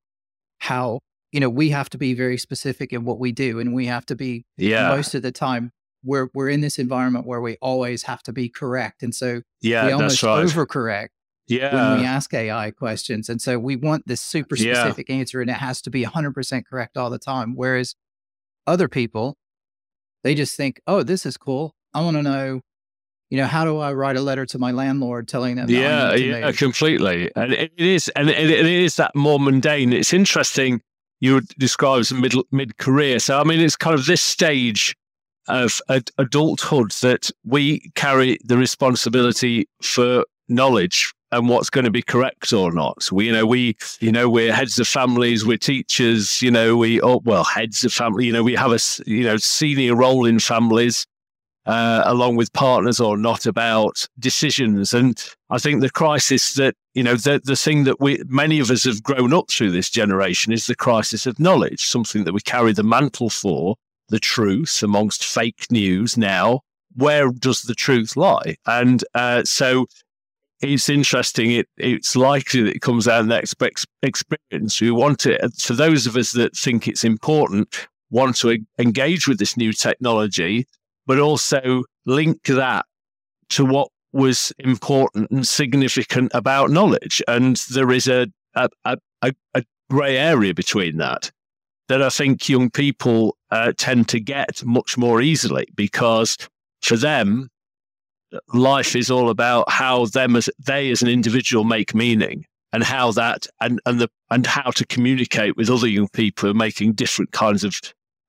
[0.60, 1.00] how
[1.32, 4.06] you know we have to be very specific in what we do and we have
[4.06, 5.72] to be yeah most of the time
[6.04, 9.86] we're we're in this environment where we always have to be correct and so yeah
[9.86, 10.44] we almost right.
[10.44, 11.10] overcorrect
[11.52, 11.92] yeah.
[11.92, 13.30] when we ask AI questions.
[13.30, 15.16] And so we want this super specific yeah.
[15.16, 17.56] answer and it has to be 100% correct all the time.
[17.56, 17.96] Whereas
[18.66, 19.38] other people,
[20.24, 21.76] they just think, oh, this is cool.
[21.94, 22.62] I want to know,
[23.30, 25.70] you know, how do I write a letter to my landlord telling them?
[25.70, 27.32] Yeah, yeah, completely.
[27.36, 29.94] And it is, and it, is that more mundane.
[29.94, 30.82] It's interesting.
[31.20, 33.20] You would describe as mid mid career.
[33.20, 34.96] So I mean, it's kind of this stage
[35.48, 42.02] of ad- adulthood that we carry the responsibility for knowledge and what's going to be
[42.02, 43.10] correct or not.
[43.12, 47.02] We, you know, we, you know, we're heads of families, we're teachers, you know, we,
[47.02, 50.40] oh, well, heads of family, you know, we have a, you know, senior role in
[50.40, 51.06] families,
[51.66, 54.94] uh, along with partners or not about decisions.
[54.94, 58.70] And I think the crisis that, you know, the, the thing that we, many of
[58.70, 62.42] us have grown up through this generation is the crisis of knowledge, something that we
[62.42, 63.76] carry the mantle for,
[64.10, 66.62] the truth amongst fake news now.
[66.96, 68.58] Where does the truth lie?
[68.66, 69.86] And uh, so
[70.62, 71.52] it's interesting.
[71.52, 74.82] It it's likely that it comes out in the experience.
[74.82, 79.40] We want it for those of us that think it's important, want to engage with
[79.40, 80.68] this new technology,
[81.06, 82.86] but also link that
[83.50, 87.22] to what was important and significant about knowledge.
[87.28, 91.32] And there is a a, a, a grey area between that
[91.92, 96.38] that I think young people uh, tend to get much more easily because
[96.82, 97.50] for them
[98.54, 103.12] life is all about how them as they as an individual make meaning and how
[103.12, 106.94] that and and the and how to communicate with other young people who are making
[106.94, 107.76] different kinds of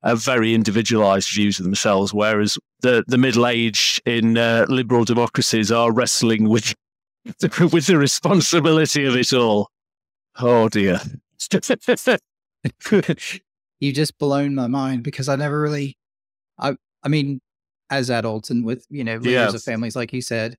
[0.02, 5.70] uh, very individualized views of themselves whereas the the middle age in uh, liberal democracies
[5.70, 6.74] are wrestling with
[7.72, 9.70] with the responsibility of it all.
[10.38, 11.00] Oh dear.
[13.80, 15.96] You just blown my mind because i never really
[16.56, 17.40] i i mean
[17.92, 19.54] as adults and with you know leaders yes.
[19.54, 20.56] of families like he said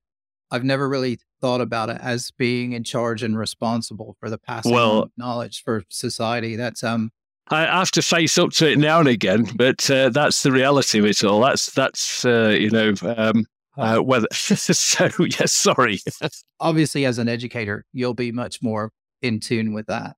[0.52, 4.72] i've never really thought about it as being in charge and responsible for the passing
[4.72, 7.10] well, of knowledge for society that's um
[7.48, 10.98] I have to face up to it now and again, but uh, that's the reality
[10.98, 11.42] of it all.
[11.42, 13.44] That's that's uh, you know um,
[13.76, 15.10] uh, whether so.
[15.18, 15.98] Yes, sorry.
[16.60, 20.16] Obviously, as an educator, you'll be much more in tune with that.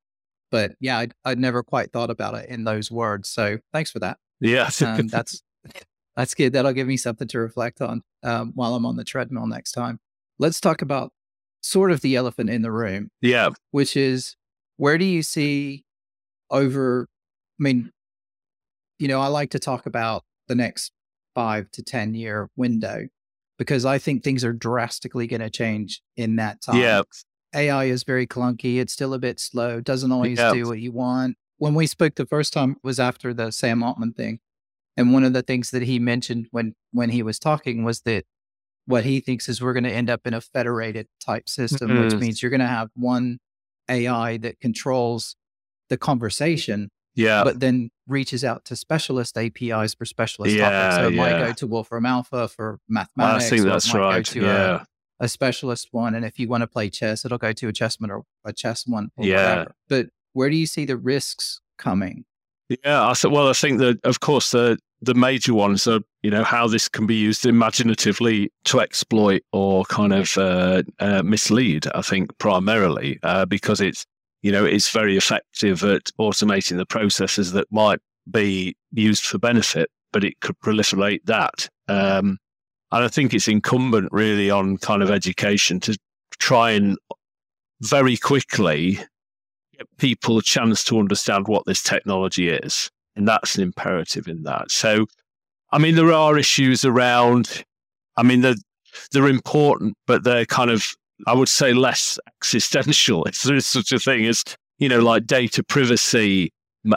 [0.52, 3.28] But yeah, I'd, I'd never quite thought about it in those words.
[3.28, 4.18] So thanks for that.
[4.40, 5.42] Yeah, um, that's
[6.16, 6.52] That's good.
[6.52, 10.00] That'll give me something to reflect on um, while I'm on the treadmill next time.
[10.38, 11.12] Let's talk about
[11.60, 13.10] sort of the elephant in the room.
[13.20, 13.50] Yeah.
[13.70, 14.36] Which is
[14.76, 15.84] where do you see
[16.50, 17.08] over,
[17.60, 17.90] I mean,
[18.98, 20.92] you know, I like to talk about the next
[21.34, 23.08] five to 10 year window
[23.58, 26.80] because I think things are drastically going to change in that time.
[26.80, 27.02] Yeah.
[27.54, 28.78] AI is very clunky.
[28.78, 30.52] It's still a bit slow, doesn't always yeah.
[30.52, 31.36] do what you want.
[31.58, 34.40] When we spoke the first time was after the Sam Altman thing.
[34.96, 38.24] And one of the things that he mentioned when when he was talking was that
[38.86, 42.04] what he thinks is we're going to end up in a federated type system, mm-hmm.
[42.04, 43.38] which means you're going to have one
[43.88, 45.36] AI that controls
[45.88, 50.96] the conversation, yeah, but then reaches out to specialist APIs for specialist yeah, topics.
[50.96, 51.22] So it yeah.
[51.22, 53.46] might go to Wolfram Alpha for mathematics.
[53.46, 54.34] I think that's right.
[54.34, 54.84] yeah.
[55.20, 57.72] A, a, specialist one, and if you want to play chess, it'll go to a
[57.72, 59.10] chessman or a chess one.
[59.18, 59.50] yeah.
[59.50, 59.74] Whatever.
[59.88, 62.24] But where do you see the risks coming?
[62.68, 66.30] Yeah, I th- well, I think that of course the the major ones are you
[66.30, 71.86] know how this can be used imaginatively to exploit or kind of uh, uh, mislead.
[71.94, 74.06] I think primarily uh, because it's
[74.42, 79.90] you know it's very effective at automating the processes that might be used for benefit,
[80.12, 81.68] but it could proliferate that.
[81.88, 82.38] Um,
[82.92, 85.98] and I think it's incumbent really on kind of education to
[86.38, 86.96] try and
[87.80, 88.98] very quickly
[89.76, 92.90] give people a chance to understand what this technology is.
[93.16, 94.70] And that's an imperative in that.
[94.70, 95.06] So,
[95.72, 97.64] I mean, there are issues around,
[98.16, 98.54] I mean, they're,
[99.10, 100.86] they're important, but they're kind of,
[101.26, 104.44] I would say, less existential, if there is such a thing as,
[104.78, 106.52] you know, like data privacy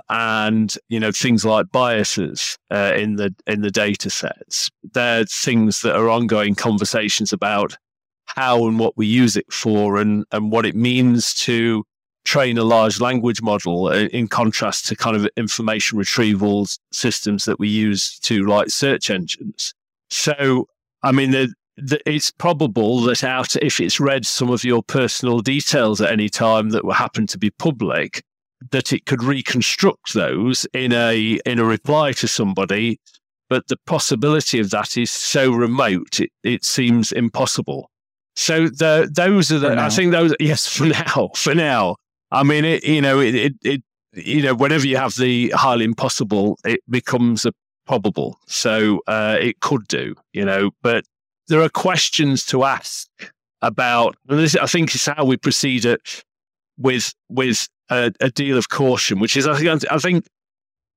[0.10, 4.70] and, you know, things like biases uh, in the in the data sets.
[4.94, 7.76] They're things that are ongoing conversations about
[8.26, 11.84] how and what we use it for and, and what it means to
[12.30, 17.60] train a large language model uh, in contrast to kind of information retrieval systems that
[17.60, 19.74] we use to like search engines.
[20.12, 20.68] So,
[21.02, 25.39] I mean, the, the, it's probable that out if it's read some of your personal
[25.39, 28.22] details at any time that will happen to be public,
[28.70, 33.00] that it could reconstruct those in a in a reply to somebody.
[33.50, 37.89] But the possibility of that is so remote, it, it seems impossible.
[38.36, 41.96] So the, those are the, I think those, yes, for now, for now,
[42.32, 45.86] I mean, it, you know, it, it, it, you know, whenever you have the highly
[45.86, 47.54] impossible, it becomes a
[47.86, 48.38] probable.
[48.48, 51.06] So uh, it could do, you know, but
[51.48, 53.08] there are questions to ask
[53.62, 54.15] about.
[54.28, 56.00] And this, I think, is how we proceed at,
[56.78, 60.26] with with a, a, deal of caution, which is, I think, I think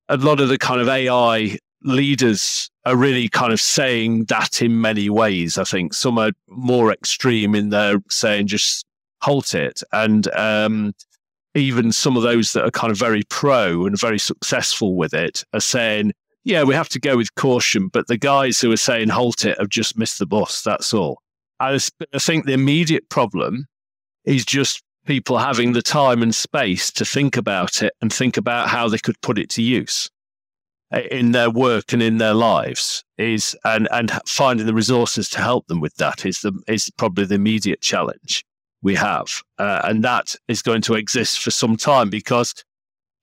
[0.09, 4.81] a lot of the kind of AI leaders are really kind of saying that in
[4.81, 5.59] many ways.
[5.59, 8.85] I think some are more extreme in their saying just
[9.21, 10.93] halt it, and um,
[11.55, 15.45] even some of those that are kind of very pro and very successful with it
[15.53, 16.13] are saying,
[16.45, 17.89] yeah, we have to go with caution.
[17.89, 20.63] But the guys who are saying halt it have just missed the bus.
[20.63, 21.21] That's all.
[21.61, 21.79] I,
[22.19, 23.67] think the immediate problem
[24.25, 28.69] is just people having the time and space to think about it and think about
[28.69, 30.11] how they could put it to use
[31.11, 35.67] in their work and in their lives is and and finding the resources to help
[35.67, 38.45] them with that is the is probably the immediate challenge
[38.83, 39.43] we have.
[39.59, 42.55] Uh, and that is going to exist for some time because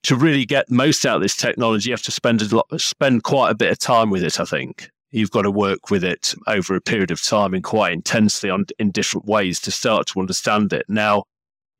[0.03, 3.23] to really get most out of this technology, you have to spend a lot, spend
[3.23, 4.39] quite a bit of time with it.
[4.39, 7.93] I think you've got to work with it over a period of time and quite
[7.93, 10.85] intensely on in different ways to start to understand it.
[10.87, 11.23] Now,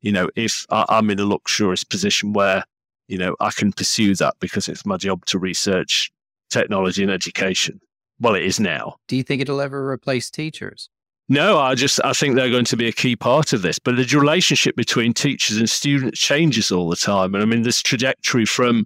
[0.00, 2.64] you know, if I'm in a luxurious position where
[3.08, 6.10] you know I can pursue that because it's my job to research
[6.50, 7.80] technology and education.
[8.18, 8.96] Well, it is now.
[9.08, 10.90] Do you think it'll ever replace teachers?
[11.30, 13.78] No, I just I think they're going to be a key part of this.
[13.78, 17.34] But the relationship between teachers and students changes all the time.
[17.34, 18.84] And I mean this trajectory from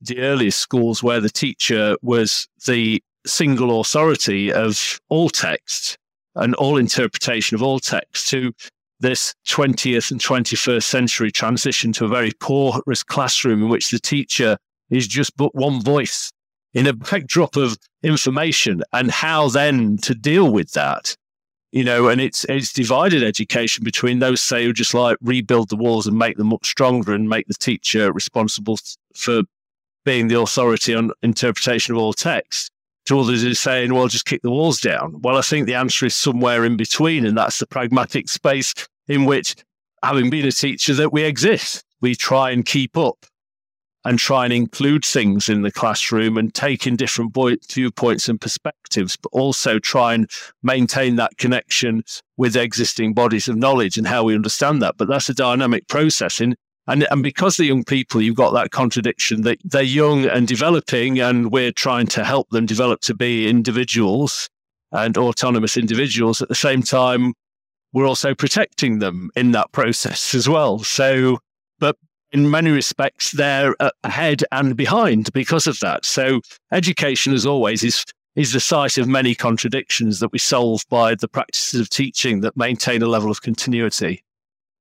[0.00, 5.96] the earliest schools where the teacher was the single authority of all text
[6.34, 8.52] and all interpretation of all text to
[8.98, 14.56] this 20th and 21st century transition to a very porous classroom in which the teacher
[14.90, 16.32] is just but one voice
[16.72, 21.14] in a backdrop of information and how then to deal with that
[21.74, 25.76] you know, and it's it's divided education between those say who just like rebuild the
[25.76, 28.78] walls and make them much stronger and make the teacher responsible
[29.16, 29.42] for
[30.04, 32.70] being the authority on interpretation of all text.
[33.06, 35.20] To others who are saying, well, just kick the walls down.
[35.20, 38.72] Well, I think the answer is somewhere in between, and that's the pragmatic space
[39.08, 39.56] in which,
[40.02, 41.84] having been a teacher, that we exist.
[42.00, 43.26] We try and keep up
[44.04, 47.34] and try and include things in the classroom and take in different
[47.70, 50.30] viewpoints and perspectives, but also try and
[50.62, 52.02] maintain that connection
[52.36, 54.96] with existing bodies of knowledge and how we understand that.
[54.98, 56.40] But that's a dynamic process.
[56.40, 56.54] In
[56.86, 61.18] And, and because the young people, you've got that contradiction that they're young and developing,
[61.18, 64.50] and we're trying to help them develop to be individuals
[64.92, 66.42] and autonomous individuals.
[66.42, 67.32] At the same time,
[67.94, 70.80] we're also protecting them in that process as well.
[70.80, 71.38] So,
[71.78, 71.96] but
[72.34, 76.04] in many respects, they're uh, ahead and behind because of that.
[76.04, 76.40] So,
[76.72, 81.28] education, as always, is is the site of many contradictions that we solve by the
[81.28, 84.24] practices of teaching that maintain a level of continuity.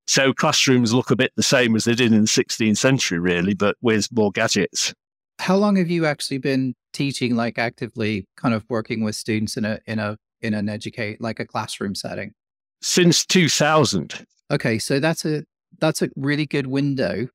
[0.08, 3.54] So classrooms look a bit the same as they did in the 16th century, really,
[3.54, 4.92] but with more gadgets.
[5.38, 9.66] How long have you actually been teaching, like actively kind of working with students in
[9.66, 12.34] a in a in an educate like a classroom setting?
[12.82, 14.26] Since 2000.
[14.50, 15.44] Okay, so that's a
[15.80, 17.28] that's a really good window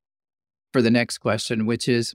[0.79, 2.15] for the next question, which is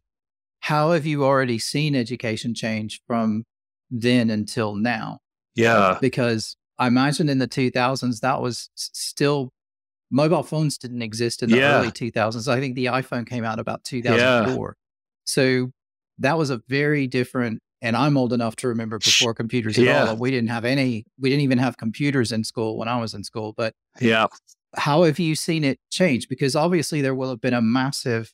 [0.62, 3.44] how have you already seen education change from
[3.92, 5.20] then until now?
[5.54, 5.98] Yeah.
[6.00, 9.50] Because I imagine in the 2000s, that was still
[10.10, 11.80] mobile phones didn't exist in the yeah.
[11.80, 12.48] early 2000s.
[12.48, 14.66] I think the iPhone came out about 2004.
[14.66, 14.74] Yeah.
[15.26, 15.72] So
[16.20, 20.08] that was a very different, and I'm old enough to remember before computers at yeah.
[20.08, 20.16] all.
[20.16, 23.26] We didn't have any, we didn't even have computers in school when I was in
[23.26, 23.54] school.
[23.58, 24.28] But yeah.
[24.76, 26.30] How have you seen it change?
[26.30, 28.34] Because obviously there will have been a massive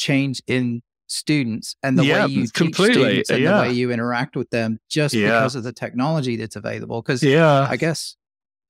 [0.00, 2.94] change in students and the yeah, way you completely.
[2.94, 3.56] teach students and yeah.
[3.56, 5.26] the way you interact with them just yeah.
[5.26, 7.02] because of the technology that's available.
[7.02, 7.66] Because yeah.
[7.68, 8.16] I guess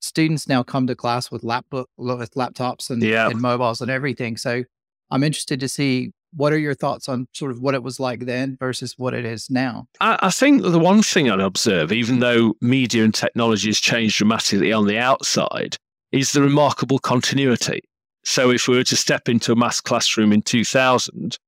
[0.01, 4.37] students now come to class with laptop with laptops and, and mobiles and everything.
[4.37, 4.65] So
[5.11, 8.21] I'm interested to see what are your thoughts on sort of what it was like
[8.21, 9.87] then versus what it is now?
[10.01, 14.19] I, I think the one thing I'd observe, even though media and technology has changed
[14.19, 15.77] dramatically on the outside,
[16.13, 17.81] is the remarkable continuity.
[18.25, 21.39] So if we were to step into a maths classroom in 2000,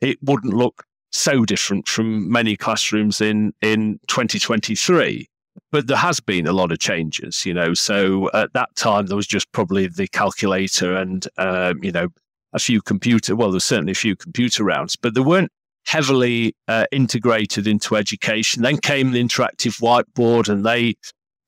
[0.00, 5.28] it wouldn't look so different from many classrooms in, in 2023.
[5.70, 7.74] But there has been a lot of changes, you know.
[7.74, 12.08] So at that time, there was just probably the calculator and, um, you know,
[12.52, 15.50] a few computer, well, there's certainly a few computer rounds, but they weren't
[15.86, 18.62] heavily uh, integrated into education.
[18.62, 20.94] Then came the interactive whiteboard and they,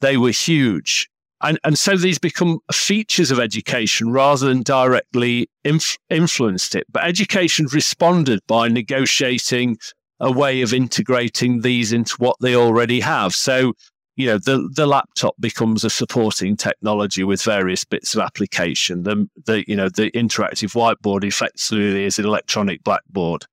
[0.01, 1.09] they were huge.
[1.43, 6.87] And, and so these become features of education rather than directly inf- influenced it.
[6.91, 9.79] But education responded by negotiating
[10.21, 13.35] a way of integrating these into what they already have.
[13.35, 13.75] So,
[14.17, 19.03] you know, the, the laptop becomes a supporting technology with various bits of application.
[19.03, 23.45] The, the, you know, the interactive whiteboard effectively is an electronic blackboard,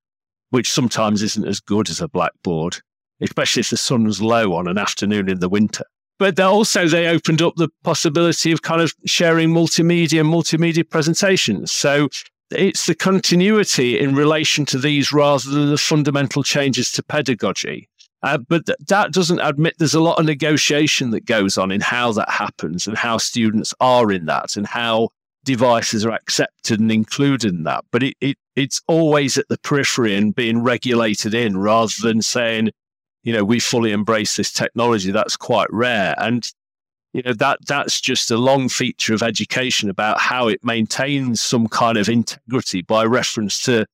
[0.52, 2.78] which sometimes isn't as good as a blackboard,
[3.22, 5.84] especially if the sun's low on an afternoon in the winter
[6.22, 11.72] but also they opened up the possibility of kind of sharing multimedia and multimedia presentations.
[11.72, 12.10] So
[12.52, 17.90] it's the continuity in relation to these rather than the fundamental changes to pedagogy.
[18.22, 21.82] Uh, but th- that doesn't admit there's a lot of negotiation that goes on in
[21.82, 25.10] how that happens and how students are in that and how
[25.44, 27.84] devices are accepted and included in that.
[27.90, 32.70] But it, it it's always at the periphery and being regulated in rather than saying,
[33.24, 35.12] you know, we fully embrace this technology.
[35.12, 36.16] That's quite rare.
[36.18, 36.50] And,
[37.14, 41.68] you know, that that's just a long feature of education about how it maintains some
[41.68, 43.86] kind of integrity by reference to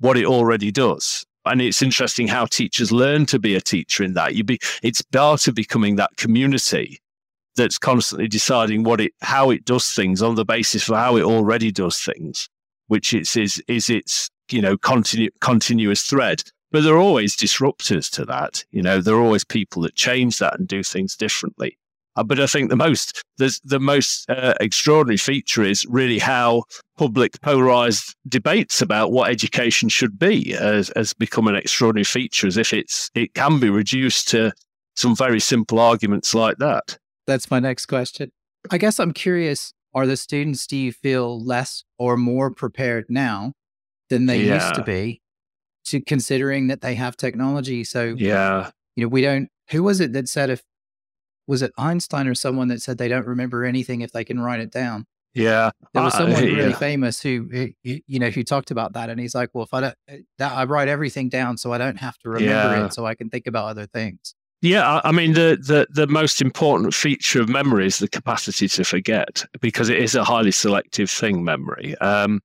[0.00, 1.24] what it already does.
[1.44, 4.34] And it's interesting how teachers learn to be a teacher in that.
[4.34, 7.00] You be it's part of becoming that community
[7.56, 11.24] that's constantly deciding what it how it does things on the basis of how it
[11.24, 12.48] already does things,
[12.88, 16.42] which it's is is its, you know, continu- continuous thread.
[16.70, 18.64] But there are always disruptors to that.
[18.70, 21.78] You know, there are always people that change that and do things differently.
[22.18, 26.64] Uh, but I think the most the, the most uh, extraordinary feature is really how
[26.96, 32.56] public polarized debates about what education should be has, has become an extraordinary feature, as
[32.56, 34.52] if it's it can be reduced to
[34.96, 36.98] some very simple arguments like that.
[37.28, 38.32] That's my next question.
[38.68, 43.52] I guess I'm curious: Are the students, do you feel, less or more prepared now
[44.10, 44.54] than they yeah.
[44.54, 45.22] used to be?
[45.90, 47.84] To considering that they have technology.
[47.84, 49.48] So yeah, you know, we don't.
[49.70, 50.62] Who was it that said if
[51.46, 54.60] was it Einstein or someone that said they don't remember anything if they can write
[54.60, 55.06] it down?
[55.34, 56.76] Yeah, there was someone uh, really yeah.
[56.76, 57.48] famous who,
[57.82, 59.94] you know, who talked about that, and he's like, "Well, if I don't,
[60.38, 62.86] that, I write everything down so I don't have to remember yeah.
[62.86, 66.40] it, so I can think about other things." Yeah, I mean the, the the most
[66.40, 71.10] important feature of memory is the capacity to forget because it is a highly selective
[71.10, 71.44] thing.
[71.44, 71.96] Memory.
[71.98, 72.40] Um,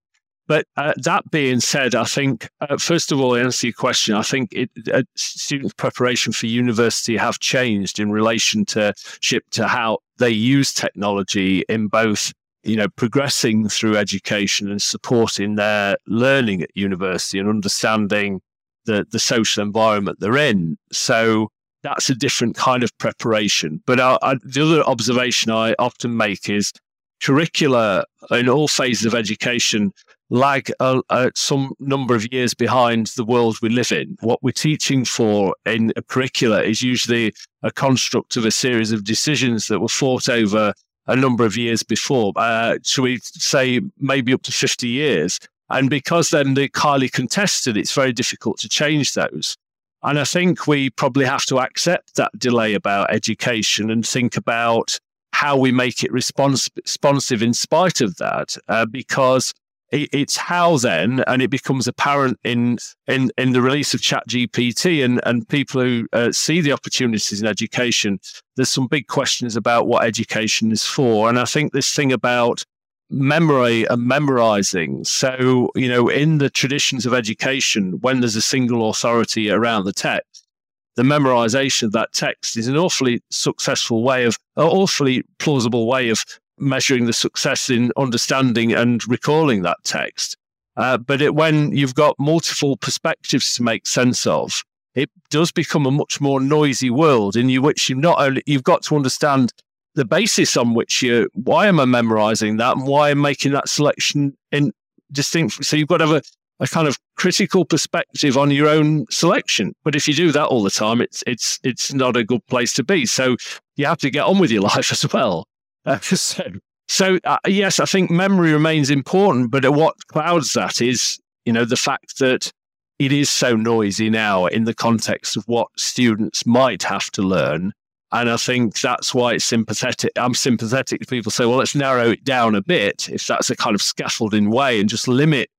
[0.47, 4.23] but uh, that being said, I think, uh, first of all, answer your question, I
[4.23, 10.00] think it, uh, student preparation for university have changed in relation to ship to how
[10.17, 12.33] they use technology in both,
[12.63, 18.41] you know, progressing through education and supporting their learning at university and understanding
[18.85, 20.77] the, the social environment they're in.
[20.91, 21.50] So
[21.83, 23.81] that's a different kind of preparation.
[23.85, 26.73] But I, I, the other observation I often make is
[27.21, 29.94] curricula in all phases of education
[30.34, 34.17] lag uh, uh, some number of years behind the world we live in.
[34.21, 39.04] What we're teaching for in a curricula is usually a construct of a series of
[39.04, 40.73] decisions that were fought over
[41.06, 42.34] a number of years before.
[42.36, 45.40] Uh, should we say maybe up to 50 years?
[45.69, 49.56] And because then they're highly contested, it's very difficult to change those.
[50.02, 54.98] And I think we probably have to accept that delay about education and think about
[55.31, 59.54] how we make it respons- responsive in spite of that, uh, because
[59.94, 64.27] it, it's how then, and it becomes apparent in in in the release of Chat
[64.27, 68.19] GPT and and people who uh, see the opportunities in education.
[68.56, 72.63] There's some big questions about what education is for, and I think this thing about
[73.10, 75.04] memory and memorizing.
[75.04, 79.94] So, you know, in the traditions of education, when there's a single authority around the
[79.94, 80.48] text,
[80.96, 86.10] the memorization of that text is an awfully successful way of, an awfully plausible way
[86.10, 86.23] of
[86.63, 90.37] measuring the success in understanding and recalling that text.
[90.75, 94.63] Uh, but it, when you've got multiple perspectives to make sense of,
[94.95, 98.83] it does become a much more noisy world in which you not only you've got
[98.83, 99.51] to understand
[99.95, 103.69] the basis on which you why am I memorizing that and why I'm making that
[103.69, 104.71] selection in
[105.11, 105.63] distinct.
[105.63, 106.21] So you've got to have a
[106.59, 109.73] a kind of critical perspective on your own selection.
[109.83, 112.73] But if you do that all the time, it's it's it's not a good place
[112.73, 113.05] to be.
[113.05, 113.35] So
[113.75, 115.45] you have to get on with your life as well.
[116.02, 116.44] So
[116.88, 121.65] so uh, yes, I think memory remains important, but what clouds that is you know
[121.65, 122.52] the fact that
[123.00, 127.73] it is so noisy now in the context of what students might have to learn.
[128.12, 130.12] And I think that's why it's sympathetic.
[130.15, 133.56] I'm sympathetic to people say, well, let's narrow it down a bit if that's a
[133.56, 135.50] kind of scaffolding way and just limit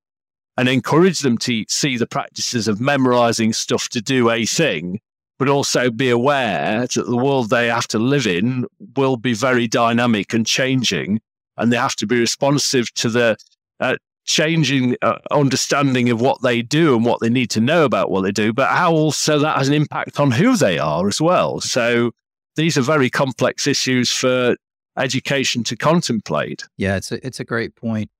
[0.57, 5.01] and encourage them to see the practices of memorizing stuff to do a thing,
[5.45, 8.65] but also be aware that the world they have to live in
[8.97, 11.21] will be very dynamic and changing,
[11.59, 13.37] and they have to be responsive to the
[13.79, 18.11] uh, changing uh, understanding of what they do and what they need to know about
[18.11, 21.21] what they do, but how also that has an impact on who they are as
[21.21, 21.61] well.
[21.61, 22.13] So
[22.57, 24.57] these are very complex issues for
[24.97, 26.65] education to contemplate.
[26.79, 28.11] Yeah, it's a, it's a great point.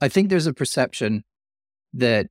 [0.00, 1.24] I think there's a perception
[1.94, 2.28] that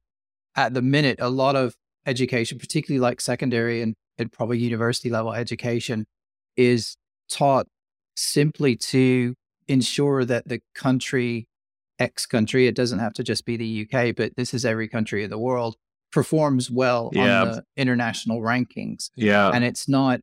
[0.55, 1.75] at the minute, a lot of
[2.05, 6.05] education, particularly like secondary and, and probably university level education,
[6.55, 6.97] is
[7.29, 7.67] taught
[8.15, 9.35] simply to
[9.67, 11.47] ensure that the country,
[11.99, 15.23] X country, it doesn't have to just be the UK, but this is every country
[15.23, 15.75] of the world,
[16.11, 17.41] performs well yeah.
[17.41, 19.09] on the international rankings.
[19.15, 19.49] Yeah.
[19.49, 20.21] And it's not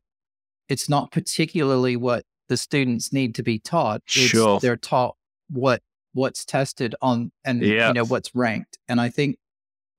[0.69, 4.01] it's not particularly what the students need to be taught.
[4.05, 4.59] It's sure.
[4.59, 5.15] they're taught
[5.49, 5.81] what
[6.13, 7.87] what's tested on and yeah.
[7.87, 8.77] you know what's ranked.
[8.87, 9.37] And I think,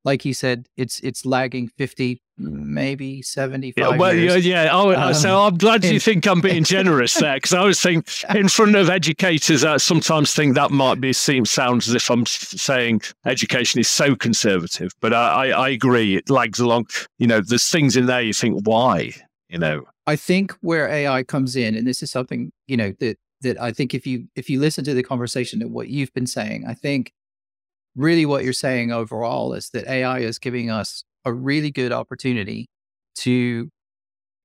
[0.05, 3.93] like you said, it's it's lagging fifty, maybe seventy five.
[3.93, 4.47] Yeah, well, years.
[4.47, 4.71] yeah, yeah.
[4.73, 8.05] Oh, um, so I'm glad you think I'm being generous there because I was thinking
[8.35, 12.27] in front of educators, I sometimes think that might be seem sounds as if I'm
[12.27, 14.93] saying education is so conservative.
[15.01, 16.87] But I, I, I agree, it lags along.
[17.19, 19.13] You know, there's things in there you think why.
[19.49, 23.19] You know, I think where AI comes in, and this is something you know that
[23.43, 26.27] that I think if you if you listen to the conversation and what you've been
[26.27, 27.13] saying, I think
[27.97, 32.69] really what you're saying overall is that AI is giving us a really good opportunity
[33.17, 33.69] to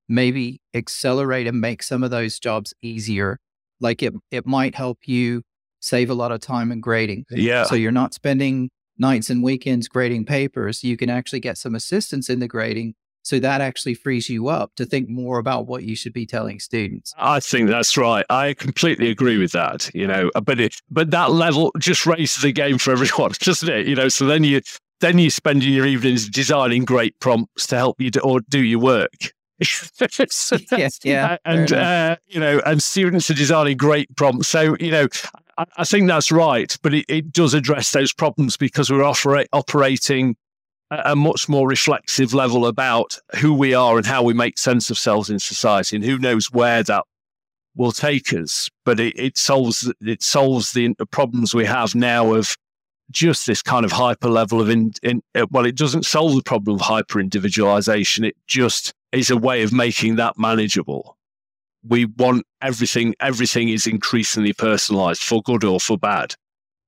[0.10, 3.40] maybe accelerate and make some of those jobs easier.
[3.80, 5.44] Like it it might help you
[5.82, 7.26] save a lot of time in grading.
[7.30, 7.66] Yeah.
[7.66, 10.84] So you're not spending nights and weekends grading papers.
[10.84, 14.76] You can actually get some assistance in the grading so that actually frees you up
[14.76, 17.14] to think more about what you should be telling students.
[17.18, 18.26] I think that's right.
[18.30, 19.90] I completely agree with that.
[19.94, 23.88] You know, but it, but that level just raises the game for everyone, doesn't it?
[23.88, 24.62] You know, so then you
[25.00, 28.80] then you spend your evenings designing great prompts to help you do, or do your
[28.80, 29.34] work.
[29.60, 34.48] yes, yeah, and uh, you know, and students are designing great prompts.
[34.48, 35.08] So you know,
[35.58, 39.48] I, I think that's right, but it, it, does address those problems because we're operate,
[39.54, 40.36] operating
[40.92, 44.96] a much more reflexive level about who we are and how we make sense of
[44.96, 47.06] ourselves in society, and who knows where that
[47.76, 48.70] will take us.
[48.86, 52.56] But it, it solves it solves the problems we have now of
[53.12, 56.44] just this kind of hyper level of in, in uh, well, it doesn't solve the
[56.44, 58.24] problem of hyper individualization.
[58.24, 61.18] It just is a way of making that manageable.
[61.86, 63.14] We want everything.
[63.20, 66.36] Everything is increasingly personalized for good or for bad,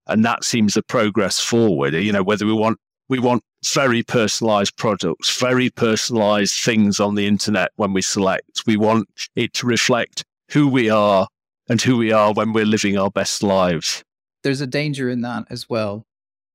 [0.08, 1.94] and that seems a progress forward.
[1.94, 3.44] You know, whether we want we want
[3.74, 8.64] very personalized products, very personalized things on the internet when we select.
[8.66, 11.28] We want it to reflect who we are
[11.68, 14.05] and who we are when we're living our best lives.
[14.46, 16.06] There's a danger in that as well.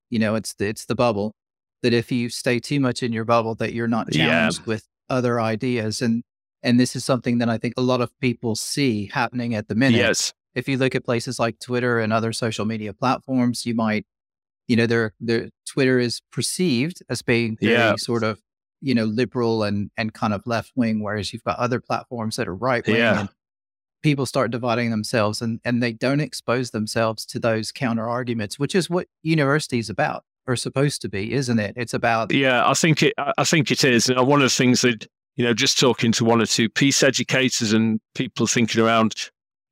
[0.09, 1.35] You know, it's the, it's the bubble
[1.83, 4.65] that if you stay too much in your bubble that you're not challenged yeah.
[4.65, 6.23] with other ideas and
[6.63, 9.75] and this is something that I think a lot of people see happening at the
[9.75, 9.97] minute.
[9.97, 10.31] Yes.
[10.55, 14.05] If you look at places like Twitter and other social media platforms, you might
[14.67, 17.95] you know, their their Twitter is perceived as being very Yeah.
[17.97, 18.39] sort of,
[18.79, 22.47] you know, liberal and and kind of left wing, whereas you've got other platforms that
[22.47, 23.27] are right wing Yeah.
[24.01, 28.75] People start dividing themselves and, and they don't expose themselves to those counter arguments, which
[28.75, 31.73] is what university is about or supposed to be, isn't it?
[31.77, 33.13] It's about Yeah, I think it.
[33.17, 34.09] I I think it is.
[34.09, 37.03] And one of the things that you know, just talking to one or two peace
[37.03, 39.15] educators and people thinking around,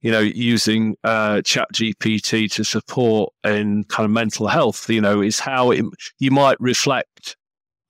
[0.01, 5.21] you know, using uh, Chat GPT to support in kind of mental health, you know,
[5.21, 5.85] is how it,
[6.19, 7.35] you might reflect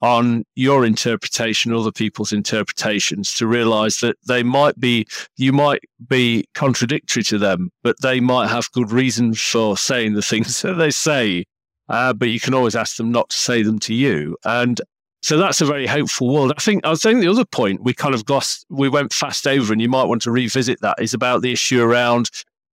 [0.01, 5.05] on your interpretation, other people's interpretations, to realize that they might be,
[5.37, 10.21] you might be contradictory to them, but they might have good reasons for saying the
[10.21, 11.45] things that they say.
[11.89, 14.37] Uh, but you can always ask them not to say them to you.
[14.45, 14.79] And
[15.21, 16.53] so that's a very hopeful world.
[16.55, 19.47] I think I was saying the other point we kind of glossed, we went fast
[19.47, 22.29] over, and you might want to revisit that is about the issue around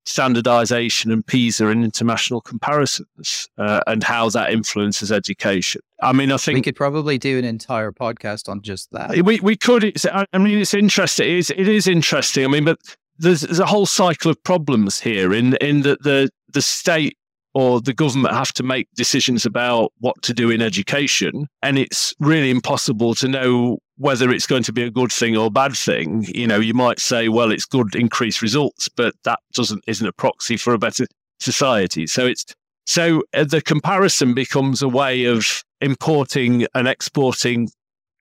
[0.06, 5.82] standardization and PISA and international comparisons uh, and how that influences education.
[6.00, 9.22] I mean, I think we could probably do an entire podcast on just that.
[9.24, 9.84] we we could.
[9.84, 11.28] It's, I mean, it's interesting.
[11.28, 12.44] It is, it is interesting.
[12.44, 12.78] I mean, but
[13.18, 17.16] there's, there's a whole cycle of problems here in in that the the state
[17.54, 22.14] or the government have to make decisions about what to do in education, and it's
[22.20, 25.74] really impossible to know whether it's going to be a good thing or a bad
[25.74, 26.26] thing.
[26.34, 30.12] You know, you might say, well, it's good increased results, but that doesn't isn't a
[30.12, 31.06] proxy for a better
[31.40, 32.06] society.
[32.06, 32.44] So it's
[32.86, 37.68] so uh, the comparison becomes a way of importing and exporting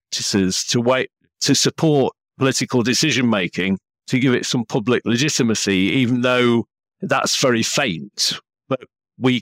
[0.10, 1.10] practices to wait
[1.42, 6.66] to support political decision making to give it some public legitimacy, even though
[7.02, 8.40] that's very faint.
[8.70, 8.82] But
[9.18, 9.42] we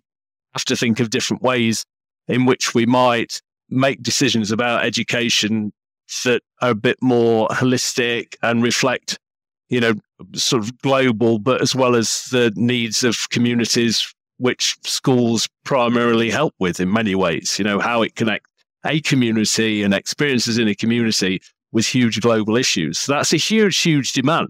[0.54, 1.86] have to think of different ways
[2.28, 5.72] in which we might make decisions about education
[6.24, 9.20] that are a bit more holistic and reflect,
[9.70, 9.94] you know,
[10.34, 16.54] sort of global, but as well as the needs of communities which schools primarily help
[16.60, 18.50] with in many ways, you know, how it connects
[18.86, 21.42] a community and experiences in a community
[21.72, 23.00] with huge global issues.
[23.00, 24.50] So that's a huge, huge demand.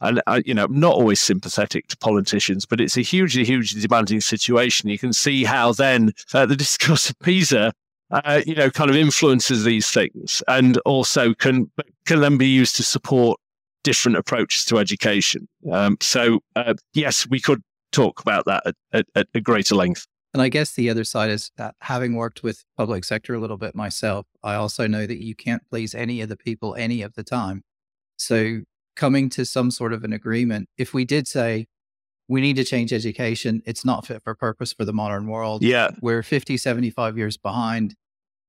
[0.00, 4.20] And, uh, you know, not always sympathetic to politicians, but it's a hugely, hugely demanding
[4.20, 4.88] situation.
[4.88, 7.72] You can see how then uh, the discourse of PISA,
[8.10, 11.70] uh, you know, kind of influences these things and also can,
[12.06, 13.38] can then be used to support
[13.82, 15.48] different approaches to education.
[15.70, 20.06] Um, so, uh, yes, we could talk about that at, at, at a greater length.
[20.32, 23.56] And I guess the other side is that having worked with public sector a little
[23.56, 27.14] bit myself, I also know that you can't please any of the people any of
[27.14, 27.62] the time.
[28.16, 28.60] So
[28.94, 31.66] coming to some sort of an agreement, if we did say
[32.30, 35.62] we need to change education, it's not fit for purpose for the modern world.
[35.64, 35.88] Yeah.
[36.00, 37.96] We're 50, 75 years behind.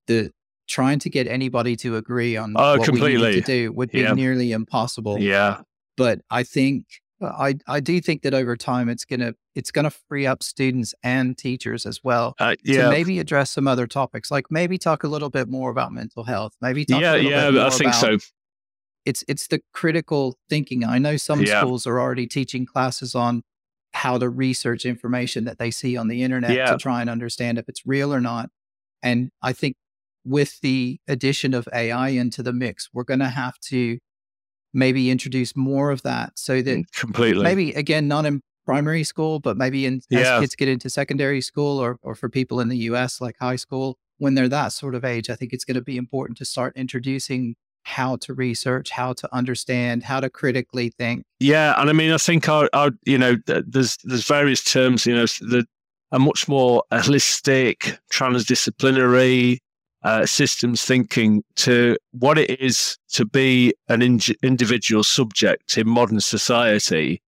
[0.07, 0.31] The
[0.67, 4.01] trying to get anybody to agree on Oh, what we need to do would be
[4.01, 4.13] Yeah.
[4.13, 5.61] nearly impossible Yeah.
[5.97, 6.85] but I think
[7.23, 11.37] I I do think that over time it's gonna it's gonna free up students and
[11.37, 15.29] teachers as well Uh, to maybe address some other topics, like maybe talk a little
[15.29, 17.13] bit more about mental health, maybe talk Yeah.
[17.13, 17.65] a little Yeah.
[17.67, 18.17] I think so.
[19.05, 20.83] it's it's the critical thinking.
[20.83, 21.59] I know some Yeah.
[21.61, 23.43] schools are already teaching classes on
[23.93, 26.71] how to research information that they see on the internet Yeah.
[26.71, 28.49] to try and understand if it's real or not.
[29.03, 29.75] And I think
[30.23, 33.97] with the addition of AI into the mix, we're going to have to
[34.73, 37.43] maybe introduce more of that so that mm, Completely.
[37.43, 40.35] maybe again not in primary school, but maybe in Yeah.
[40.35, 43.55] as kids get into secondary school or or for people in the US like high
[43.57, 46.45] school, when they're that sort of age, I think it's going to be important to
[46.45, 51.23] start introducing how to research, how to understand, how to critically think.
[51.39, 55.15] Yeah, and I mean, I think our, our you know, there's there's various terms, you
[55.15, 55.65] know, the
[56.11, 59.59] a much more holistic, transdisciplinary
[60.03, 66.19] uh, systems thinking to what it is to be an in- individual subject in modern
[66.19, 67.21] society,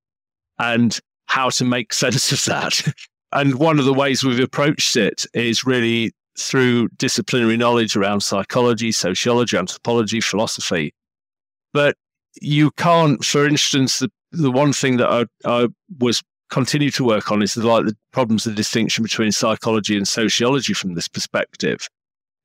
[0.59, 2.93] and how to make sense of that.
[3.31, 8.91] and one of the ways we've approached it is really through disciplinary knowledge around psychology,
[8.91, 10.93] sociology, anthropology, philosophy.
[11.73, 11.95] But
[12.41, 15.67] you can't, for instance, the, the one thing that I, I
[15.99, 20.07] was continue to work on is the, like the problems, the distinction between psychology and
[20.07, 21.89] sociology from this perspective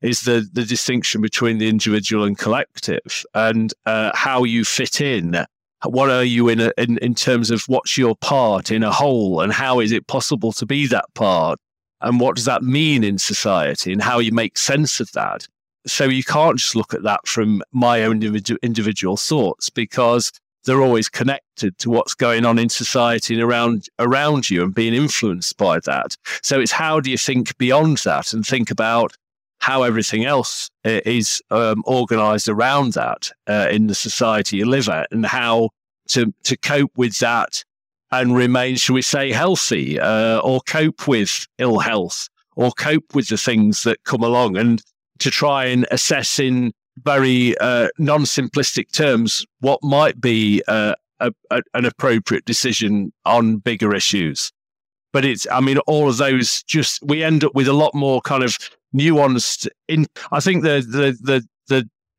[0.00, 5.44] is the, the distinction between the individual and collective and uh, how you fit in.
[5.84, 9.40] What are you in, a, in in terms of what's your part in a whole
[9.40, 11.60] and how is it possible to be that part?
[12.00, 15.46] And what does that mean in society and how you make sense of that?
[15.86, 20.32] So you can't just look at that from my own individu- individual thoughts because
[20.64, 24.94] they're always connected to what's going on in society and around around you and being
[24.94, 26.16] influenced by that.
[26.42, 29.16] So it's how do you think beyond that and think about
[29.60, 34.88] how everything else uh, is um, organized around that uh, in the society you live
[34.88, 35.70] at and how
[36.08, 37.64] to to cope with that
[38.10, 43.28] and remain, shall we say, healthy uh, or cope with ill health or cope with
[43.28, 44.82] the things that come along and
[45.18, 46.72] to try and assess in
[47.04, 53.56] very uh, non simplistic terms what might be uh, a, a, an appropriate decision on
[53.58, 54.52] bigger issues.
[55.12, 58.20] But it's, I mean, all of those just, we end up with a lot more
[58.20, 58.56] kind of
[58.94, 61.57] nuanced in, I think the, the, the, the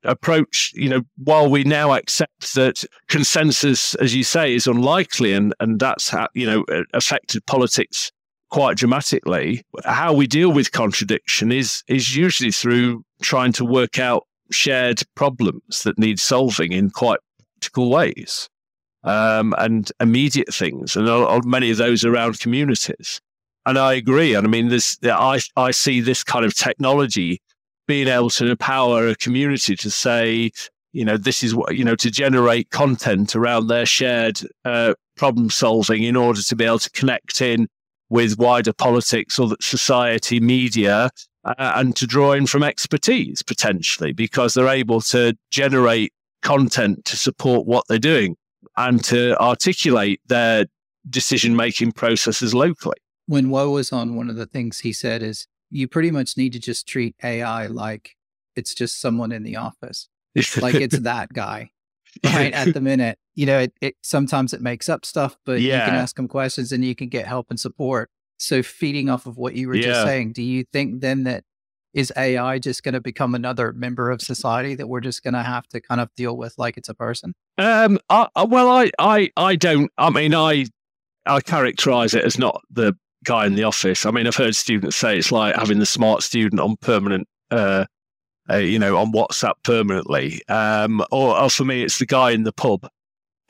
[0.03, 5.53] approach, you know, while we now accept that consensus, as you say, is unlikely and,
[5.59, 8.11] and that's you know, affected politics
[8.49, 14.25] quite dramatically, how we deal with contradiction is, is usually through trying to work out
[14.51, 17.19] shared problems that need solving in quite
[17.59, 18.49] practical ways
[19.03, 23.21] um, and immediate things, and many of those around communities.
[23.65, 24.33] And I agree.
[24.33, 27.41] And I mean, this I I see this kind of technology
[27.89, 30.51] being able to empower a community to say,
[30.93, 35.49] you know, this is what you know to generate content around their shared uh, problem
[35.49, 37.67] solving in order to be able to connect in
[38.11, 41.09] with wider politics or society, media,
[41.43, 46.13] uh, and to draw in from expertise potentially because they're able to generate
[46.43, 48.35] content to support what they're doing
[48.77, 50.67] and to articulate their
[51.09, 52.97] decision making processes locally.
[53.25, 56.53] When Woe was on, one of the things he said is you pretty much need
[56.53, 58.15] to just treat AI like
[58.55, 60.09] it's just someone in the office,
[60.61, 61.71] like it's that guy.
[62.23, 65.85] Right at the minute, you know, it, it sometimes it makes up stuff, but yeah.
[65.85, 68.09] you can ask them questions and you can get help and support.
[68.37, 69.83] So, feeding off of what you were yeah.
[69.83, 71.43] just saying, do you think then that
[71.93, 75.43] is AI just going to become another member of society that we're just going to
[75.43, 77.33] have to kind of deal with like it's a person?
[77.57, 79.91] Um, I, well, I, I, I don't.
[79.97, 80.65] I mean, I,
[81.25, 82.95] I characterize it as not the
[83.25, 84.05] guy in the office.
[84.05, 87.85] I mean, I've heard students say it's like having the smart student on permanent, uh,
[88.49, 90.41] uh, you know, on WhatsApp permanently.
[90.47, 92.87] Um, or, or for me, it's the guy in the pub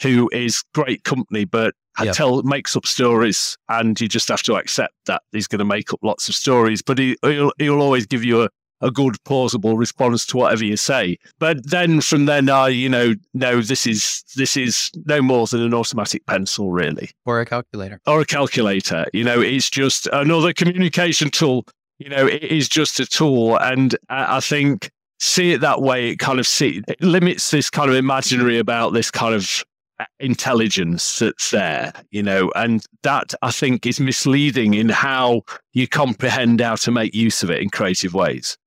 [0.01, 2.15] who is great company, but yep.
[2.15, 5.93] tell makes up stories, and you just have to accept that he's going to make
[5.93, 6.81] up lots of stories.
[6.81, 8.49] But he he'll, he'll always give you a,
[8.81, 11.17] a good plausible response to whatever you say.
[11.39, 15.61] But then from then, I you know no, this is this is no more than
[15.61, 19.05] an automatic pencil, really, or a calculator, or a calculator.
[19.13, 21.65] You know, it's just another communication tool.
[21.97, 26.09] You know, it is just a tool, and I think see it that way.
[26.09, 29.63] It kind of see it limits this kind of imaginary about this kind of
[29.99, 35.41] uh, intelligence that's there, you know, and that I think is misleading in how
[35.73, 38.57] you comprehend how to make use of it in creative ways.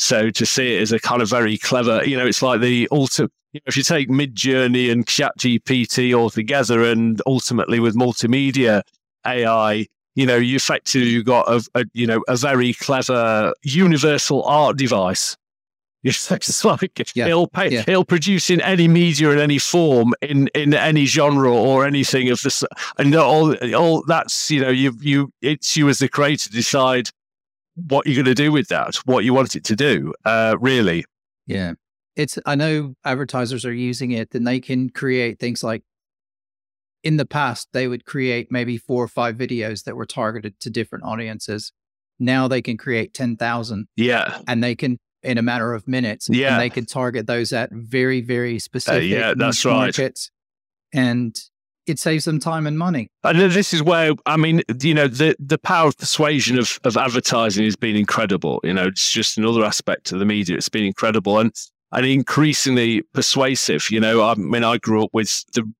[0.00, 2.88] So to see it as a kind of very clever, you know, it's like the
[2.90, 3.30] ultimate.
[3.52, 8.82] You know, if you take Midjourney and ChatGPT all together, and ultimately with multimedia
[9.26, 14.42] AI, you know, you effectively you've got a, a you know a very clever universal
[14.44, 15.36] art device
[16.02, 16.80] it's like
[17.14, 17.26] yeah.
[17.26, 17.82] he'll pay, yeah.
[17.84, 22.40] he'll produce in any media in any form in in any genre or anything of
[22.40, 22.64] this
[22.96, 27.10] and all all that's you know you you it's you as the creator decide
[27.88, 31.04] what you're going to do with that what you want it to do uh really
[31.46, 31.72] yeah
[32.16, 35.82] it's i know advertisers are using it and they can create things like
[37.02, 40.70] in the past they would create maybe four or five videos that were targeted to
[40.70, 41.72] different audiences
[42.18, 46.28] now they can create 10,000 yeah and they can in a matter of minutes.
[46.30, 46.52] Yeah.
[46.52, 49.74] And they could target those at very, very specific uh, yeah, that's right.
[49.74, 50.30] markets.
[50.92, 51.38] And
[51.90, 53.08] it saves them time and money.
[53.24, 56.96] And this is where, I mean, you know, the, the power of persuasion of, of
[56.96, 58.60] advertising has been incredible.
[58.64, 60.56] You know, it's just another aspect of the media.
[60.56, 61.52] It's been incredible and,
[61.92, 63.90] and increasingly persuasive.
[63.90, 65.70] You know, I mean, I grew up with the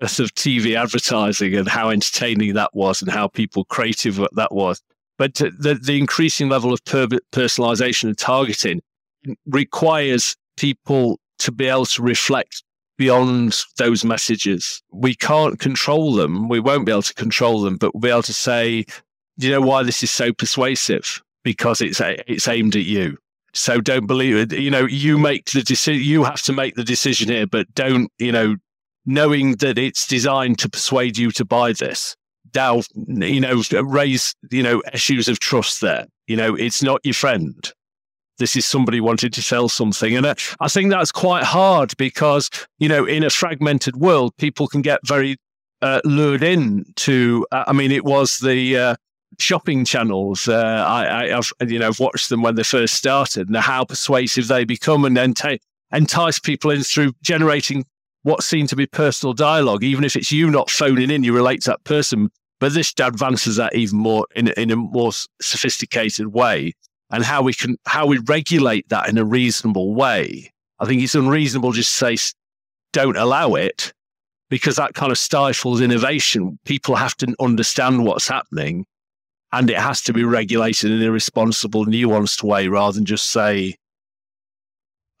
[0.00, 4.82] birth of TV advertising and how entertaining that was and how people creative that was.
[5.18, 8.80] But the, the increasing level of per- personalization and targeting
[9.46, 12.62] requires people to be able to reflect
[13.00, 14.82] beyond those messages.
[14.92, 16.50] We can't control them.
[16.50, 18.84] We won't be able to control them, but we'll be able to say,
[19.38, 21.22] do you know why this is so persuasive?
[21.42, 23.16] Because it's it's aimed at you.
[23.54, 24.52] So don't believe it.
[24.52, 26.04] You know, you make the decision.
[26.04, 28.12] You have to make the decision here, but don't.
[28.18, 28.56] You know,
[29.06, 32.14] knowing that it's designed to persuade you to buy this.
[32.54, 36.06] Now, you know, raise you know issues of trust there.
[36.26, 37.72] You know, it's not your friend
[38.40, 40.16] this is somebody wanting to sell something.
[40.16, 44.66] And uh, I think that's quite hard because, you know, in a fragmented world, people
[44.66, 45.36] can get very
[45.82, 48.94] uh, lured in to, uh, I mean, it was the uh,
[49.38, 50.48] shopping channels.
[50.48, 54.48] Uh, I, have you know, I've watched them when they first started and how persuasive
[54.48, 55.34] they become and then
[55.92, 57.84] entice people in through generating
[58.22, 61.62] what seemed to be personal dialogue, even if it's you not phoning in, you relate
[61.62, 62.30] to that person.
[62.58, 66.74] But this advances that even more in, in a more sophisticated way
[67.10, 70.52] and how we can how we regulate that in a reasonable way.
[70.78, 72.34] I think it's unreasonable just to say
[72.92, 73.92] don't allow it
[74.48, 76.58] because that kind of stifles innovation.
[76.64, 78.86] People have to understand what's happening
[79.52, 83.76] and it has to be regulated in a responsible, nuanced way rather than just say,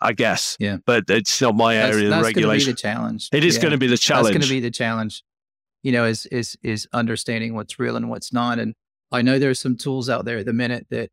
[0.00, 0.56] I guess.
[0.58, 0.78] Yeah.
[0.86, 3.28] But it's not my That's, area of that's going to be the challenge.
[3.32, 3.62] It is Yeah.
[3.62, 4.34] going to be the That's challenge.
[4.34, 5.22] going to be the challenge.
[5.82, 8.58] You know, is is is understanding what's real and what's not.
[8.58, 8.74] And
[9.12, 11.10] I know there's some tools out there at the minute that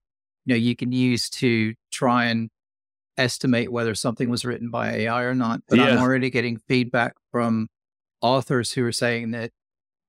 [0.54, 2.50] know you can use to try and
[3.18, 5.62] estimate whether something was written by AI or not.
[5.68, 7.68] But I'm already getting feedback from
[8.22, 9.52] authors who are saying that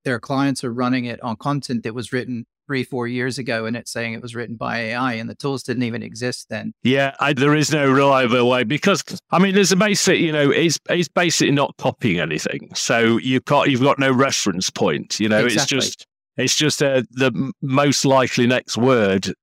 [0.05, 3.75] their clients are running it on content that was written three, four years ago, and
[3.75, 6.71] it's saying it was written by AI, and the tools didn't even exist then.
[6.83, 10.51] Yeah, I, there is no reliable way because I mean, there's a basic, you know,
[10.51, 15.19] it's it's basically not copying anything, so you've got you've got no reference point.
[15.19, 15.79] You know, Exactly.
[15.79, 16.05] it's just
[16.37, 19.33] it's just uh, the most likely next word.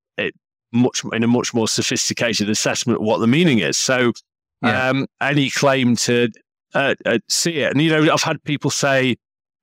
[0.72, 3.76] Much in a much more sophisticated assessment of what the meaning is.
[3.76, 4.12] So,
[4.62, 4.88] Yeah.
[4.88, 6.28] um, any claim to
[6.74, 9.16] uh, uh, see it, and you know, I've had people say,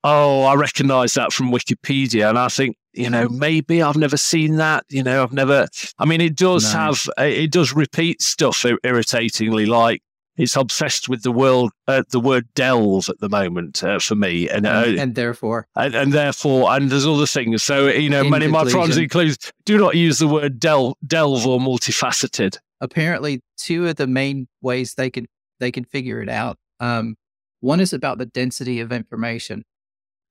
[0.03, 2.75] "Oh, I recognise that from Wikipedia," and I think.
[2.95, 4.85] You know, maybe I've never seen that.
[4.87, 5.67] You know, I've never.
[5.97, 6.79] I mean, it does No.
[6.79, 9.65] have it does repeat stuff ir- irritatingly.
[9.65, 10.03] Like
[10.37, 14.49] it's obsessed with the world, uh, the word delve at the moment uh, for me,
[14.49, 17.61] and, uh, and, therefore, and and therefore, and there's other things.
[17.63, 20.59] So you know, In many of my problems conclusion- include do not use the word
[20.59, 22.57] delve, delve or multifaceted.
[22.81, 25.25] apparently two of the main ways they can
[25.59, 26.57] they can figure it out.
[26.79, 27.15] Um,
[27.61, 29.63] one is about the density of information.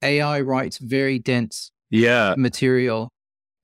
[0.03, 3.11] AI writes very dense Yeah, material,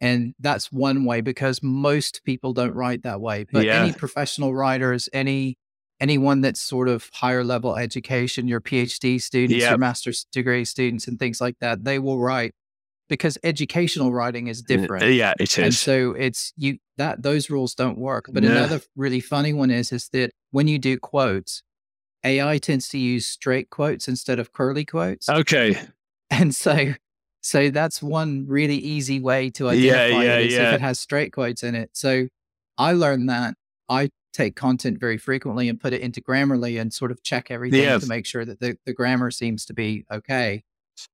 [0.01, 3.45] and that's one way because most people don't write that way.
[3.53, 3.83] But Yeah.
[3.83, 5.57] any professional writers, any
[6.01, 9.71] anyone that's sort of higher level education, your PhD students, Yeah.
[9.71, 12.53] your master's degree students, and things like that, they will write
[13.09, 15.03] because educational writing is different.
[15.05, 18.27] Uh, Yeah, it And so it's you that those rules don't work.
[18.33, 18.51] But Yeah.
[18.51, 21.63] another really funny one is is that when you do quotes,
[22.25, 25.29] AI tends to use straight quotes instead of curly quotes.
[25.29, 25.77] Okay.
[26.31, 26.95] And so
[27.41, 29.71] so that's one really easy way to Yeah,
[30.03, 30.69] identify yeah, it is yeah.
[30.69, 31.91] if it has straight quotes in it.
[31.95, 32.29] So
[32.77, 33.55] I learned that
[33.89, 37.83] I take content very frequently and put it into Grammarly and sort of check everything
[37.83, 37.99] Yeah.
[37.99, 40.63] to make sure that the, the grammar seems to be okay.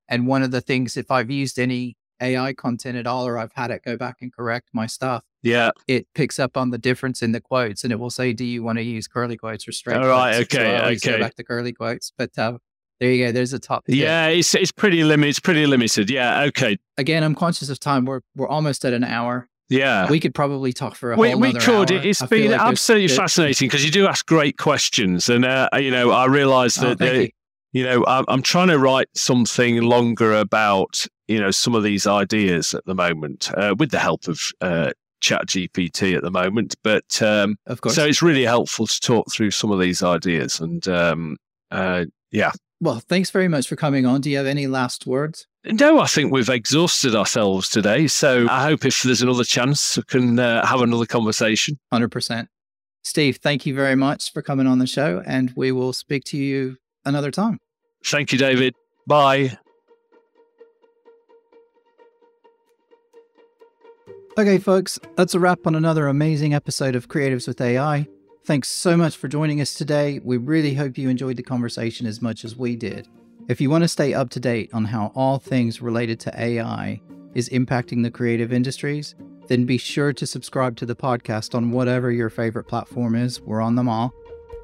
[0.09, 3.53] And one of the things, if I've used any AI content at all, or I've
[3.53, 5.71] had it go back and correct my stuff, Yeah.
[5.87, 8.63] it picks up on the difference in the quotes and it will say, do you
[8.63, 10.53] want to use curly quotes or straight All right, quotes?
[10.53, 11.21] So okay, I always go okay.
[11.21, 12.13] back to curly quotes.
[12.17, 12.59] But uh,
[13.01, 13.33] there you go.
[13.33, 13.95] There's a top tip.
[13.97, 15.31] Yeah, it's it's pretty limited.
[15.31, 16.09] It's pretty limited.
[16.09, 16.43] Yeah.
[16.45, 16.79] Okay.
[16.97, 18.05] Again, I'm conscious of time.
[18.07, 19.49] We're, we're almost at an hour.
[19.69, 20.09] Yeah.
[20.11, 21.91] We could probably talk for a We, whole we could.
[21.91, 22.01] hour.
[22.03, 25.69] It's I been like absolutely there- fascinating because you do ask great questions, and uh,
[25.79, 27.29] you know I realise Oh, that uh, you.
[27.73, 32.07] you know I'm, I'm trying to write something longer about you know some of these
[32.07, 34.91] ideas at the moment uh, with the help of uh,
[35.21, 37.95] Chat GPT at the moment, but um, Of course.
[37.95, 41.37] so it's really helpful to talk through some of these ideas, and um,
[41.71, 42.53] uh, yeah.
[42.85, 44.21] Well, thanks very much for coming on.
[44.21, 45.47] Do you have any last words?
[45.65, 48.07] No, I think we've exhausted ourselves today.
[48.07, 51.79] So I hope if there's another chance, we can uh, have another conversation.
[51.93, 52.47] 100%.
[53.03, 56.37] Steve, thank you very much for coming on the show, and we will speak to
[56.37, 56.77] you
[57.07, 57.59] another time.
[58.05, 58.75] Thank you, David.
[59.07, 59.57] Bye.
[64.37, 68.07] Okay, folks, that's a wrap on another amazing episode of Creatives with AI.
[68.47, 70.21] Thanks so much for joining us today.
[70.23, 73.09] We really hope you enjoyed the conversation as much as we did.
[73.49, 77.01] If you want to stay up to date on how all things related to AI
[77.33, 79.15] is impacting the creative industries,
[79.49, 83.41] then be sure to subscribe to the podcast on whatever your favorite platform is.
[83.41, 84.13] We're on them all.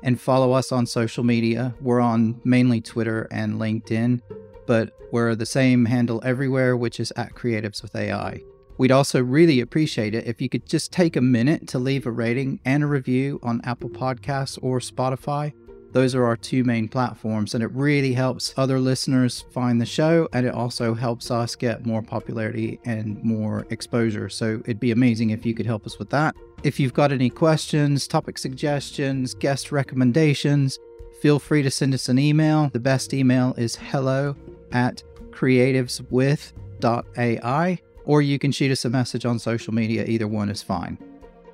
[0.02, 1.74] And follow us on social media.
[1.80, 4.20] We're on mainly Twitter and LinkedIn,
[4.66, 8.42] but we're the same handle everywhere, which is at Creatives with AI.
[8.80, 12.10] We'd also really appreciate it if you could just take a minute to leave a
[12.10, 15.52] rating and a review on Apple Podcasts or Spotify.
[15.92, 20.30] Those are our two main platforms, and it really helps other listeners find the show,
[20.32, 24.30] and it also helps us get more popularity and more exposure.
[24.30, 26.34] So it'd be amazing if you could help us with that.
[26.62, 30.78] If you've got any questions, topic suggestions, guest recommendations,
[31.20, 32.70] feel free to send us an email.
[32.72, 34.36] The best email is hello
[34.72, 35.02] at
[35.32, 40.04] creativeswith.ai or you can shoot us a message on social media.
[40.04, 40.98] Either one is fine.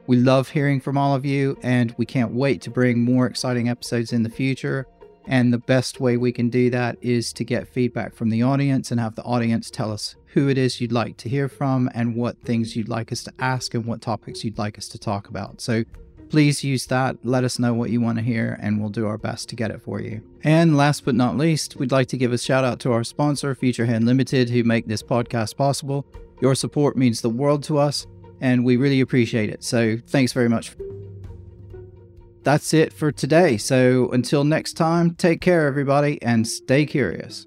[0.06, 3.68] We love hearing from all of you, and we can't wait to bring more exciting
[3.68, 4.86] episodes in the future.
[5.26, 8.92] And the best way we can do that is to get feedback from the audience
[8.92, 12.14] and have the audience tell us who it is you'd like to hear from and
[12.14, 15.28] what things you'd like us to ask and what topics you'd like us to talk
[15.28, 15.60] about.
[15.60, 15.82] So
[16.28, 17.16] please use that.
[17.24, 19.72] Let us know what you want to hear, and we'll do our best to get
[19.72, 20.22] it for you.
[20.44, 23.54] And last but not least, we'd like to give a shout out to our sponsor,
[23.54, 26.06] Futurehead Limited, who make this podcast possible.
[26.40, 28.06] Your support means the world to us,
[28.40, 29.64] and we really appreciate it.
[29.64, 30.76] So thanks very much.
[32.42, 33.56] That's it for today.
[33.56, 37.46] So until next time, take care, everybody, and stay curious.